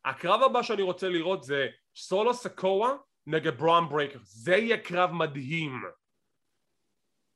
[0.04, 1.66] הקרב הבא שאני רוצה לראות זה
[1.96, 2.90] סולו סקואה
[3.26, 5.82] נגד ברון ברייקר זה יהיה קרב מדהים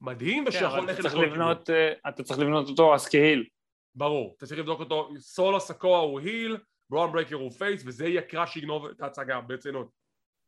[0.00, 3.46] מדהים כן, ושיכול ללכת לכל לבנות, אה, אתה צריך לבנות אותו אז כ heel.
[3.94, 6.56] ברור, אתה צריך לבדוק אותו, סולו סקואה הוא heel,
[6.90, 9.88] ברון ברייקר הוא face, וזה יהיה קרב שיגנוב את ההצגה ברצינות.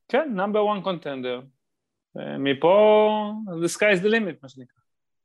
[0.08, 1.40] כן, number one contender.
[2.38, 3.32] מפה,
[3.64, 4.80] the sky is the limit מה שנקרא.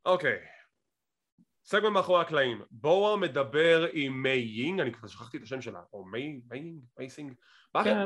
[0.06, 0.38] אוקיי.
[1.66, 2.62] סגמנט מאחורי הקלעים.
[2.72, 6.84] בואה מדבר עם מיי יינג, אני כבר שכחתי את השם שלה, או מיי, מיי יינג,
[7.00, 7.34] מיי סינג.
[7.84, 7.98] כן,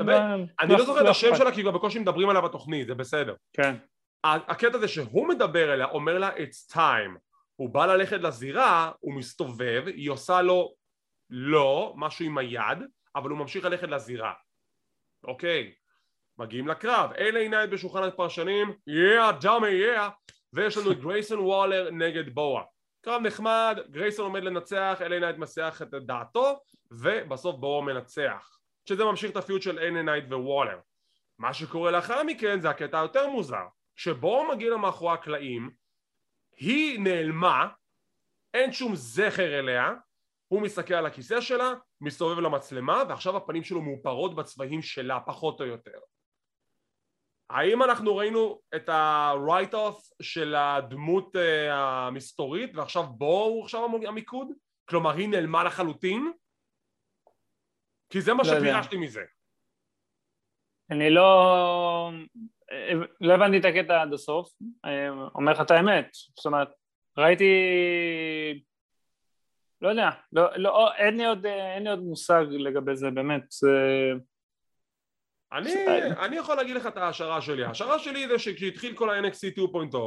[0.59, 3.35] אני לא זוכר את השם שלה כי כבר בקושי מדברים עליה בתוכנית, זה בסדר.
[3.53, 3.75] כן.
[4.23, 7.19] הקטע זה שהוא מדבר אליה, אומר לה it's time
[7.55, 10.73] הוא בא ללכת לזירה, הוא מסתובב, היא עושה לו
[11.29, 12.77] לא, משהו עם היד,
[13.15, 14.33] אבל הוא ממשיך ללכת לזירה
[15.23, 15.73] אוקיי,
[16.39, 20.09] מגיעים לקרב, LA Knight בשולחן הפרשנים, yeah dummy yeah
[20.53, 22.63] ויש לנו את גרייסון וולר נגד בואה.
[23.01, 26.59] קרב נחמד, גרייסון עומד לנצח, אלה עינייד מסיח את דעתו
[26.91, 28.57] ובסוף בואה מנצח.
[28.85, 30.79] שזה ממשיך את הפיוט של אלה עינייד ווולר
[31.39, 33.65] מה שקורה לאחר מכן זה הקטע היותר מוזר.
[33.95, 35.69] שבו מגיע למאחורי הקלעים
[36.57, 37.67] היא נעלמה
[38.53, 39.93] אין שום זכר אליה
[40.47, 45.65] הוא מסתכל על הכיסא שלה מסתובב למצלמה ועכשיו הפנים שלו מאופרות בצבעים שלה פחות או
[45.65, 45.99] יותר
[47.49, 51.39] האם אנחנו ראינו את ה-write off של הדמות uh,
[51.71, 54.47] המסתורית ועכשיו בואו עכשיו המיקוד?
[54.89, 56.31] כלומר היא נעלמה לחלוטין?
[58.09, 59.23] כי זה מה לא שפירשתי מזה
[60.91, 62.11] אני לא...
[63.21, 64.49] לא הבנתי את הקטע עד הסוף,
[65.35, 66.67] אומר לך את האמת, זאת אומרת,
[67.17, 67.53] ראיתי...
[69.81, 73.43] לא יודע, לא, לא, אין, לי עוד, אין לי עוד מושג לגבי זה, באמת.
[75.53, 75.73] אני,
[76.25, 79.97] אני יכול להגיד לך את ההשערה שלי, ההשערה שלי זה שכשהתחיל כל ה-NXT 2.0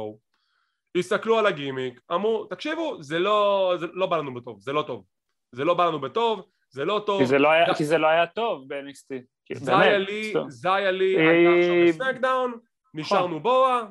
[0.97, 5.05] הסתכלו על הגימיק, אמרו, תקשיבו, זה לא, זה לא בא לנו בטוב, זה לא טוב.
[5.51, 7.19] זה לא בא לנו בטוב, זה לא טוב.
[7.19, 9.23] כי זה לא היה, כי זה לא היה טוב ב-NXT.
[9.53, 12.59] זיה לי, זיה לי הייתה עכשיו בסמקדאון,
[12.93, 13.43] נשארנו נכון.
[13.43, 13.81] בואה,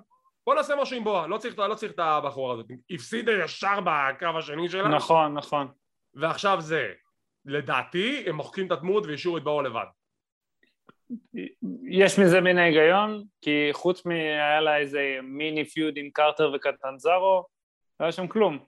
[0.46, 4.36] בוא נעשה משהו עם בואה, לא צריך, לא צריך את הבחורה הזאת, הפסידה ישר בקרב
[4.36, 4.88] השני שלה.
[4.88, 5.68] נכון, נכון.
[6.14, 6.92] ועכשיו זה,
[7.44, 9.84] לדעתי הם מוחקים את הדמות והשאירו את בואה לבד.
[11.90, 17.46] יש מזה מן ההיגיון, כי חוץ מהיה לה איזה מיני feud עם קרטר וקטנזרו,
[18.00, 18.58] לא היה שם כלום.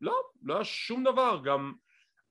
[0.00, 1.72] לא, לא היה שום דבר, גם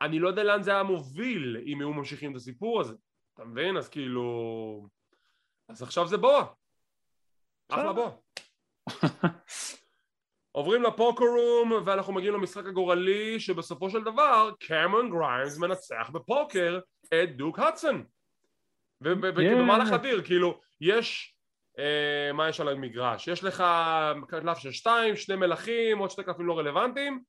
[0.01, 2.93] אני לא יודע לאן זה היה מוביל אם היו ממשיכים את הסיפור הזה.
[3.33, 3.77] אתה מבין?
[3.77, 4.87] אז כאילו...
[5.69, 6.45] אז עכשיו זה בואה.
[7.69, 8.09] אחלה בואה.
[10.51, 16.79] עוברים ל poker room ואנחנו מגיעים למשחק הגורלי שבסופו של דבר קמרון גריימס מנצח בפוקר
[17.07, 18.05] את דוק הדסון
[19.05, 19.95] ובמהלך yeah.
[19.95, 21.35] אדיר כאילו יש
[21.79, 23.27] אה, מה יש על המגרש?
[23.27, 23.63] יש לך
[24.27, 27.23] קלף של שתיים, שני מלכים, עוד שני קלפים לא רלוונטיים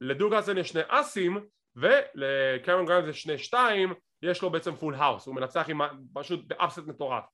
[0.00, 1.40] לדוק הדסון יש שני אסים
[1.76, 5.80] ולקמרון גריימס יש שני שתיים יש לו בעצם full house הוא מנצח עם
[6.14, 7.24] פשוט ב upset מטורף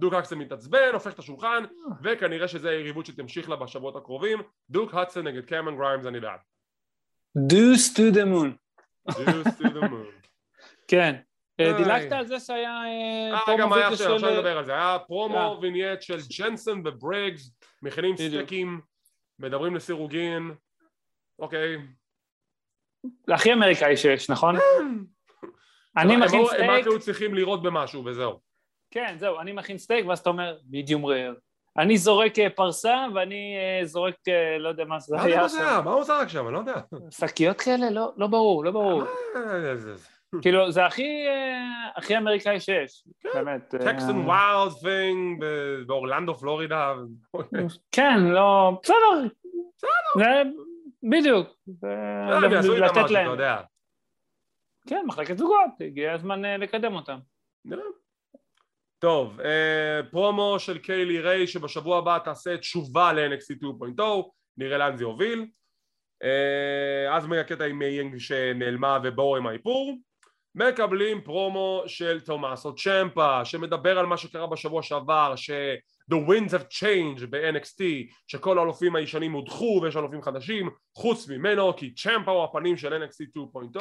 [0.00, 1.64] דוק הדסון מתעצבן, הופך את השולחן,
[2.02, 4.38] וכנראה שזו היריבות שתמשיך לה בשבועות הקרובים.
[4.70, 6.40] דוק הדסון נגד קמרון גריימס, אני בעד.
[7.36, 8.56] goes to the moon.
[9.06, 10.06] goes to the moon.
[10.88, 11.16] כן.
[11.60, 12.82] אה, דילגת על זה שהיה
[13.32, 14.12] אה, פרומו וידאו של...
[14.14, 14.72] עכשיו נדבר על זה.
[14.72, 15.58] היה פרומו אה.
[15.58, 17.52] vignette של ג'נסון ובריגס,
[17.82, 18.80] מכינים סטייקים,
[19.38, 20.50] מדברים לסירוגין,
[21.38, 21.76] אוקיי.
[23.28, 24.56] הכי אמריקאי שיש, נכון?
[25.96, 26.60] אני מכין סטייק.
[26.62, 28.40] הם רק היו צריכים לירות במשהו וזהו.
[28.90, 31.34] כן, זהו, אני מכין סטייק ואז אתה אומר, medium rare.
[31.78, 35.80] אני זורק אה, פרסה ואני אה, זורק, אה, לא יודע מה זה היה שם.
[35.84, 36.46] מה הוא זרק שם?
[36.46, 36.80] אני לא יודע.
[37.10, 37.90] שקיות כאלה?
[37.90, 39.02] לא, לא ברור, לא ברור.
[40.42, 41.26] כאילו, זה הכי,
[41.96, 43.28] הכי אמריקאי שיש, כן.
[43.34, 43.74] באמת.
[43.84, 45.44] טקסטון ווילד פינג
[45.86, 46.94] באורלנדו, פלורידה.
[47.96, 49.28] כן, לא, בסדר.
[49.76, 50.50] בסדר.
[51.02, 51.48] בדיוק.
[52.78, 53.38] לתת להם.
[54.88, 57.18] כן, מחלקת זוגות, הגיע הזמן לקדם אותם.
[58.98, 63.64] טוב, אה, פרומו של קיילי ריי שבשבוע הבא תעשה תשובה ל-NXT
[63.98, 64.02] 2.0
[64.56, 65.46] נראה לאן זה יוביל
[66.22, 69.98] אה, אז מגיע קטע עם יינג שנעלמה ובור עם האיפור
[70.54, 75.50] מקבלים פרומו של תומאסו צ'מפה שמדבר על מה שקרה בשבוע שעבר ש...
[76.12, 77.82] The winds have changed ב-NXT
[78.26, 83.38] שכל האלופים הישנים הודחו ויש אלופים חדשים חוץ ממנו כי צ'מפה הוא הפנים של NXT
[83.76, 83.80] 2.0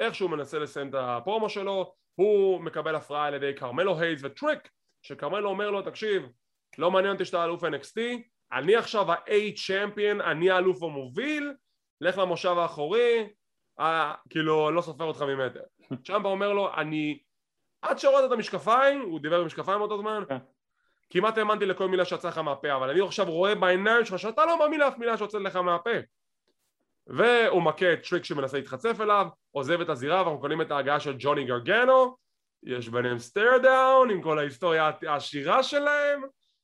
[0.00, 4.68] איך שהוא מנסה לסיים את הפרומו שלו הוא מקבל הפרעה על ידי כרמלו הייז וטריק
[5.02, 6.22] שכרמלו אומר לו תקשיב
[6.78, 8.00] לא מעניין אותי שאתה אלוף NXT
[8.52, 11.52] אני עכשיו ה-A champion אני האלוף המוביל
[12.00, 13.28] לך למושב האחורי
[13.80, 15.60] אה, כאילו לא סופר אותך ממטר
[16.06, 17.18] צ'מפה אומר לו אני
[17.82, 20.38] עד שהורדת את המשקפיים הוא דיבר עם משקפיים באותו זמן כן.
[21.10, 24.58] כמעט האמנתי לכל מילה שיצאה לך מהפה אבל אני עכשיו רואה בעיניים שלך שאתה לא
[24.58, 25.90] מאמין לאף מילה שיוצאת לך מהפה
[27.06, 31.16] והוא מכה את טריק שמנסה להתחצף אליו, עוזב את הזירה ואנחנו מקבלים את ההגעה של
[31.18, 32.16] ג'וני גרגנו,
[32.62, 36.22] יש ביניהם stare down עם כל ההיסטוריה העשירה שלהם,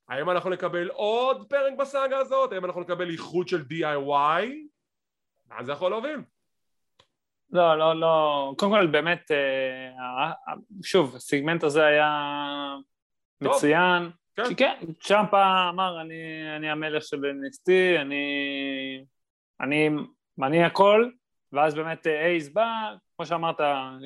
[0.09, 2.53] האם אנחנו נקבל עוד פרק בסאגה הזאת?
[2.53, 4.47] האם אנחנו נקבל איחוד של DIY?
[5.51, 6.21] לאן זה יכול להוביל?
[7.53, 10.33] לא, לא, לא, קודם כל באמת, אה,
[10.83, 12.09] שוב, הסיגמנט הזה היה
[13.45, 13.53] טוב.
[13.53, 16.15] מצוין, כן, כן צ'מפה אמר אני,
[16.57, 18.25] אני המלך של NXT, אני,
[19.61, 19.91] אני
[20.39, 21.11] מניע הכל,
[21.53, 23.61] ואז באמת אה, הייז בא, כמו שאמרת,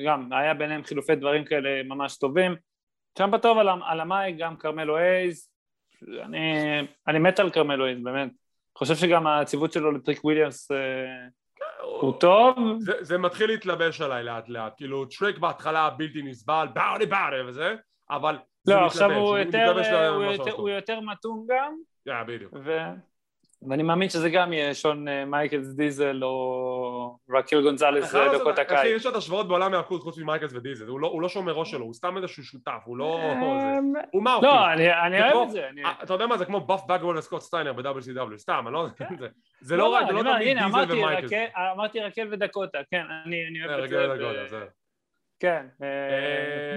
[0.05, 2.55] גם היה ביניהם חילופי דברים כאלה ממש טובים.
[3.17, 5.49] שם בטוב על, על ה mic, גם כרמלו הייז,
[6.23, 8.29] אני, אני מת על כרמלו הייז, באמת.
[8.77, 10.77] חושב שגם הציוות שלו לטריק וויליאמס אה,
[11.85, 12.55] הוא טוב.
[12.79, 17.75] זה, זה מתחיל להתלבש עליי לאט לאט, כאילו טריק בהתחלה בלתי נסבל, buddy buddy וזה,
[18.09, 19.71] אבל לא, עכשיו הוא יותר,
[20.15, 21.75] הוא, יותר, הוא יותר מתון גם.
[22.09, 22.53] yeah, בדיוק.
[22.63, 22.79] ו...
[23.69, 28.79] ואני מאמין שזה גם יהיה שון אה, מייקלס דיזל או רקיל גונזלס דקות הקיץ.
[28.85, 31.93] יש עוד השוואות בעולם מהקוד חוץ ממייקלס ודיזל, הוא לא, לא שומר ראש שלו, הוא
[31.93, 33.19] סתם איזשהו שותף, הוא לא...
[33.23, 35.69] אמ, הוא מה לא, אני אוהב את זה.
[35.85, 39.27] אה, אתה יודע מה, זה כמו באף בגוול וסקוט סטיינר ב-WCW, סתם, אני לא יודע,
[39.61, 41.31] זה לא, לא רק, זה לא תמיד דיזל ומייקלס.
[41.73, 43.83] אמרתי רקל ודקוטה, כן, אני אוהב
[44.43, 44.65] את זה.
[45.39, 45.65] כן,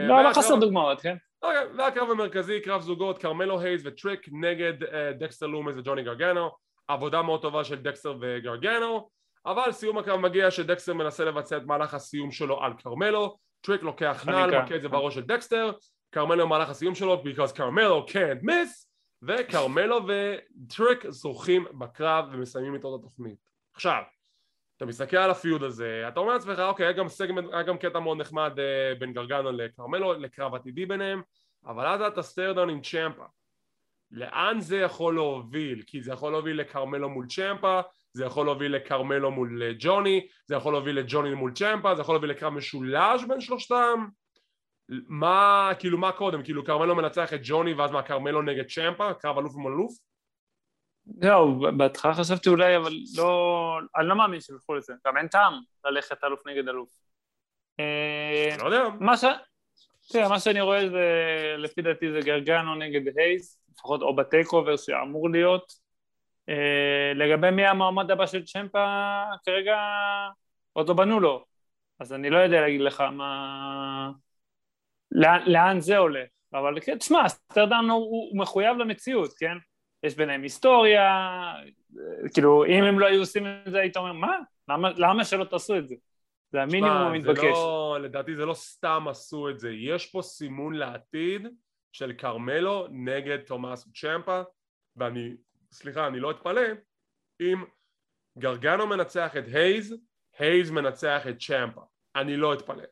[0.08, 1.16] לא, לא חסר דוגמאות, כן?
[1.42, 4.74] אוקיי, והקרב המרכזי, קרב זוגות, כרמלו הייז וטריק נגד
[5.18, 6.50] דקסטר לומס וג'וני גרגנו
[6.88, 9.08] עבודה מאוד טובה של דקסטר וגרגנו
[9.46, 13.36] אבל סיום הקרב מגיע שדקסטר מנסה לבצע את מהלך הסיום שלו על כרמלו.
[13.60, 15.72] טריק לוקח נעל, מכה את זה בראש של דקסטר.
[16.12, 18.86] כרמלו במהלך הסיום שלו because כרמלו can't miss
[19.22, 23.38] וכרמלו וטריק זוכים בקרב ומסיימים איתו את התוכנית.
[23.74, 24.02] עכשיו
[24.76, 27.78] אתה מסתכל על ה feud הזה, אתה אומר לעצמך אוקיי היה גם סגמנט, היה גם
[27.78, 31.22] קטע מאוד נחמד אה, בין גרגנו לכרמלו, לקרב עתידי ביניהם
[31.66, 33.24] אבל אז אתה stare down עם צ'מפה
[34.10, 35.82] לאן זה יכול להוביל?
[35.86, 37.80] כי זה יכול להוביל לכרמלו מול צ'מפה,
[38.12, 42.14] זה יכול להוביל לכרמלו מול אה, ג'וני, זה יכול להוביל לג'וני מול צ'מפה, זה יכול
[42.14, 44.06] להוביל לקרב משולש בין שלושתם
[45.08, 46.42] מה, כאילו מה קודם?
[46.42, 49.14] כאילו כרמלו מנצח את ג'וני ואז מה כרמלו נגד צ'מפה?
[49.14, 49.92] קרב אלוף מול אלוף?
[51.06, 53.78] זהו, בהתחלה חשבתי אולי, אבל לא...
[53.96, 55.52] אני לא מאמין שילכו לזה, גם אין טעם
[55.84, 56.90] ללכת אלוף נגד אלוף.
[57.80, 58.88] אה, לא יודע.
[60.28, 61.04] מה שאני רואה זה,
[61.58, 65.72] לפי דעתי זה גרגנו נגד הייז, לפחות או בטייקאובר שאמור להיות.
[66.48, 69.76] אה, לגבי מי המועמד הבא של צ'מפה, כרגע
[70.72, 71.44] עוד לא בנו לו,
[72.00, 74.10] אז אני לא יודע להגיד לך מה...
[75.12, 79.56] לאן, לאן זה הולך, אבל כן, תשמע, stare down הוא, הוא מחויב למציאות, כן?
[80.02, 81.28] יש ביניהם היסטוריה,
[82.34, 84.38] כאילו אם הם לא היו עושים את זה היית אומר מה?
[84.68, 85.94] למה, למה שלא תעשו את זה?
[86.52, 87.42] זה המינימום המתבקש.
[87.42, 91.46] לא, לדעתי זה לא סתם עשו את זה, יש פה סימון לעתיד
[91.92, 94.42] של כרמלו נגד תומאסו צ'מפה
[94.96, 95.36] ואני,
[95.72, 96.62] סליחה, אני לא אתפלא
[97.40, 97.64] אם
[98.38, 99.96] גרגנו מנצח את הייז,
[100.38, 101.82] הייז מנצח את צ'מפה,
[102.16, 102.84] אני לא אתפלא.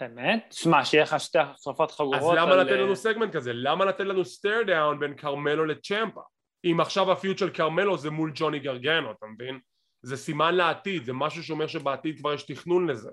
[0.00, 0.52] באמת?
[0.52, 2.60] שמע, שיהיה לך שתי החלפות חגורות אז למה על...
[2.60, 3.52] לתת לנו סגמנט כזה?
[3.54, 6.20] למה לתת לנו stare down בין כרמלו לצ'מפה?
[6.64, 9.60] אם עכשיו הפיוט של כרמלו זה מול ג'וני גרגנו, אתה מבין?
[10.02, 13.10] זה סימן לעתיד, זה משהו שאומר שבעתיד כבר יש תכנון לזה.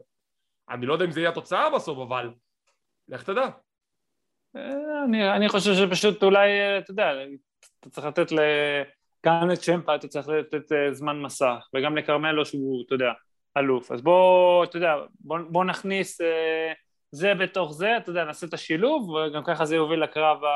[0.69, 2.33] אני לא יודע אם זה יהיה התוצאה בסוף, אבל
[3.07, 3.49] לך תדע.
[4.57, 7.11] אה, אני, אני חושב שפשוט אולי, אה, אתה יודע,
[7.79, 8.39] אתה צריך לתת ל...
[9.25, 13.11] גם לצ'מפה אתה צריך לתת אה, זמן מסך, וגם לכרמלו שהוא, אתה יודע,
[13.57, 13.91] אלוף.
[13.91, 16.73] אז בוא, אתה יודע, בוא, בוא נכניס אה,
[17.11, 20.47] זה בתוך זה, אתה יודע, נעשה את השילוב, וגם ככה זה יוביל לקרב ה...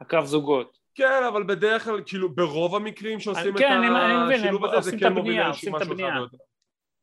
[0.00, 0.78] הקרב זוגות.
[0.94, 4.78] כן, אבל בדרך כלל, כאילו, ברוב המקרים שעושים כן, את אני- אני מבין, השילוב הם
[4.78, 6.36] הזה, זה כן מוביל את משהו אחד.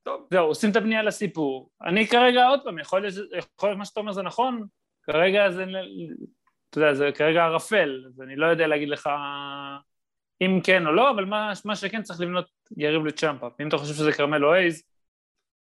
[0.04, 1.70] טוב, זהו, עושים את הבנייה לסיפור.
[1.84, 4.64] אני כרגע, עוד פעם, יכול להיות מה שאתה אומר זה נכון,
[5.06, 5.66] כרגע זה,
[6.70, 9.10] אתה יודע, זה כרגע ערפל, אז אני לא יודע להגיד לך
[10.42, 12.46] אם כן או לא, אבל מה, מה שכן צריך לבנות
[12.78, 13.48] יריב לצ'מפה.
[13.62, 14.84] אם אתה חושב שזה כרמל או אייז,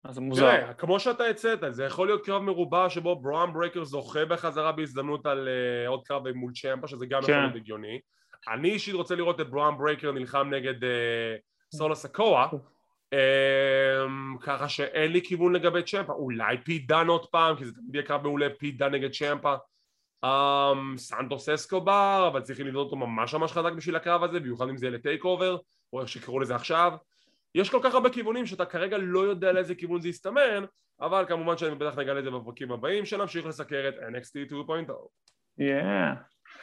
[0.04, 0.56] אז זה מוזר.
[0.56, 5.26] תראה, כמו שאתה הצאת, זה יכול להיות קרב מרובע שבו בראון ברייקר זוכה בחזרה בהזדמנות
[5.26, 7.40] על אה, עוד קרב מול צ'מפה, שזה גם יכול כן.
[7.40, 8.00] להיות הגיוני.
[8.48, 11.36] אני אישית רוצה לראות את בראון ברייקר נלחם נגד אה,
[11.74, 12.58] סולו סיקואה, אה,
[14.40, 16.12] ככה שאין לי כיוון לגבי צ'מפה.
[16.12, 19.54] אולי פיט דאן עוד פעם, כי זה תמיד יהיה קרב מעולה, פיט דאן נגד צ'מפה.
[20.24, 24.76] אה, סנטוס אסקובר, אבל צריכים לבנות אותו ממש ממש חזק בשביל הקרב הזה, במיוחד אם
[24.76, 25.56] זה יהיה לטייקאובר,
[25.92, 26.92] או איך שקראו לזה עכשיו.
[27.54, 30.64] יש כל כך הרבה כיוונים שאתה כרגע לא יודע לאיזה כיוון זה יסתמן,
[31.00, 34.92] אבל כמובן שאני בטח נגלה את זה בפרקים הבאים, שנמשיך לסקר את NXT 2.0.
[35.60, 35.64] Yeah.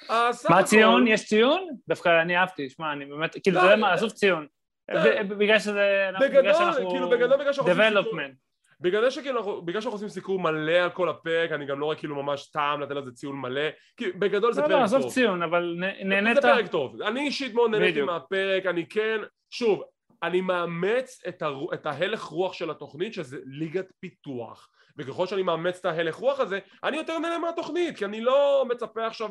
[0.10, 1.08] אז סך מה הציון?
[1.08, 1.68] יש ציון?
[1.88, 4.48] דווקא אני אהבתי, שמע, אני באמת, כאילו, לא, אתה יודע מה, עזוב ציון.
[4.94, 6.54] ב- בגלל שזה, בגדול.
[6.90, 8.36] כאילו בגדול בגלל שאנחנו development.
[8.82, 11.98] בגלל שכאילו אנחנו, בגלל שאנחנו עושים סיקור מלא על כל הפרק, אני גם לא רואה
[11.98, 15.12] כאילו ממש טעם לתת לזה ציון מלא, כי בגדול זה לא, פרק לא, עזוב טוב.
[15.12, 15.76] ציון, אבל
[16.06, 16.36] נהנית?
[16.36, 17.02] זה פרק טוב.
[17.02, 18.02] אני אישית מאוד נהניתי.
[18.02, 19.84] מהפרק, אני כן, שוב,
[20.24, 21.74] אני מאמץ את, הר...
[21.74, 26.60] את ההלך רוח של התוכנית שזה ליגת פיתוח וככל שאני מאמץ את ההלך רוח הזה
[26.84, 29.30] אני יותר נהנה מהתוכנית כי אני לא מצפה עכשיו.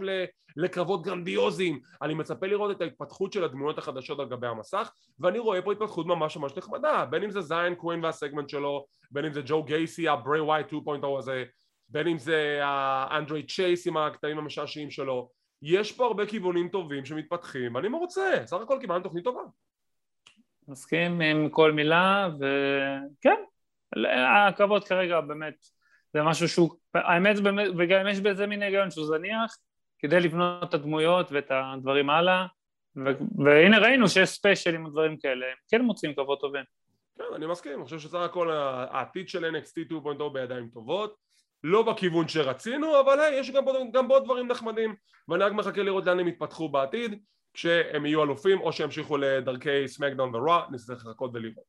[0.57, 1.81] לקרבות גרנדיוזיים.
[2.03, 6.07] אני מצפה לראות את ההתפתחות של הדמויות החדשות על גבי המסך ואני רואה פה התפתחות
[6.07, 7.05] ממש ממש נחמדה.
[7.05, 11.07] בין אם זה זיין קווין והסגמנט שלו בין אם זה ג'ו גייסי הבריי ווייאט 2.0
[11.19, 11.45] הזה
[11.89, 15.31] בין אם זה האנדרה צ'ייס עם הקטעים המשעשעים שלו.
[15.63, 18.43] יש פה הרבה כיוונים טובים שמתפתחים ואני מרוצה.
[18.45, 19.41] סך הכל קיבלנו תוכנית טובה.
[20.69, 23.41] מסכים עם כל מילה, וכן,
[24.49, 25.55] הקרבות כרגע באמת,
[26.15, 29.57] זה משהו שהוא, האמת באמת, וגם יש בזה מין היגיון שהוא זניח,
[29.99, 32.47] כדי לבנות את הדמויות ואת הדברים הלאה,
[33.45, 36.65] והנה ראינו שיש ספיישל עם דברים כאלה, הם כן מוצאים קרבות טובים.
[37.19, 41.17] כן, אני מסכים, אני חושב שסך הכל העתיד של NXT 2.0 בידיים טובות
[41.65, 44.95] לא בכיוון שרצינו, אבל היי, יש גם, בו- גם בו דברים נחמדים
[45.29, 47.23] ואני רק מחכה לראות לאן הם יתפתחו בעתיד
[47.55, 51.65] כשהם יהיו אלופים או שימשיכו לדרכי SmackDown ו Raw, נצטרך לחכות ולראות.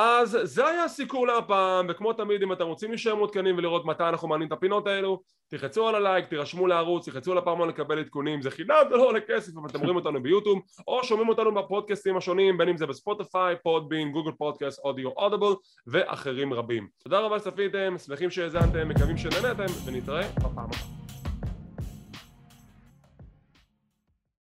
[0.00, 4.28] אז זה היה הסיקור להפעם, וכמו תמיד אם אתם רוצים להישאר מעודכנים ולראות מתי אנחנו
[4.28, 8.50] מעלים את הפינות האלו, תלחצו על הלייק, תירשמו לערוץ, תלחצו על הפעמון לקבל עדכונים, זה
[8.50, 12.58] חינם, זה לא עולה כסף, אבל אתם רואים אותנו ביוטיוב, או שומעים אותנו בפודקאסטים השונים,
[12.58, 15.52] בין אם זה בספוטיפיי, פודבין, גוגל פודקאסט, אודיו Audible,
[15.86, 16.88] ואחרים רבים.
[17.02, 20.97] תודה רבה שצפיתם, שמחים שהאזנתם, מקווים שנהנתם, ונתראה בפעם הבאה.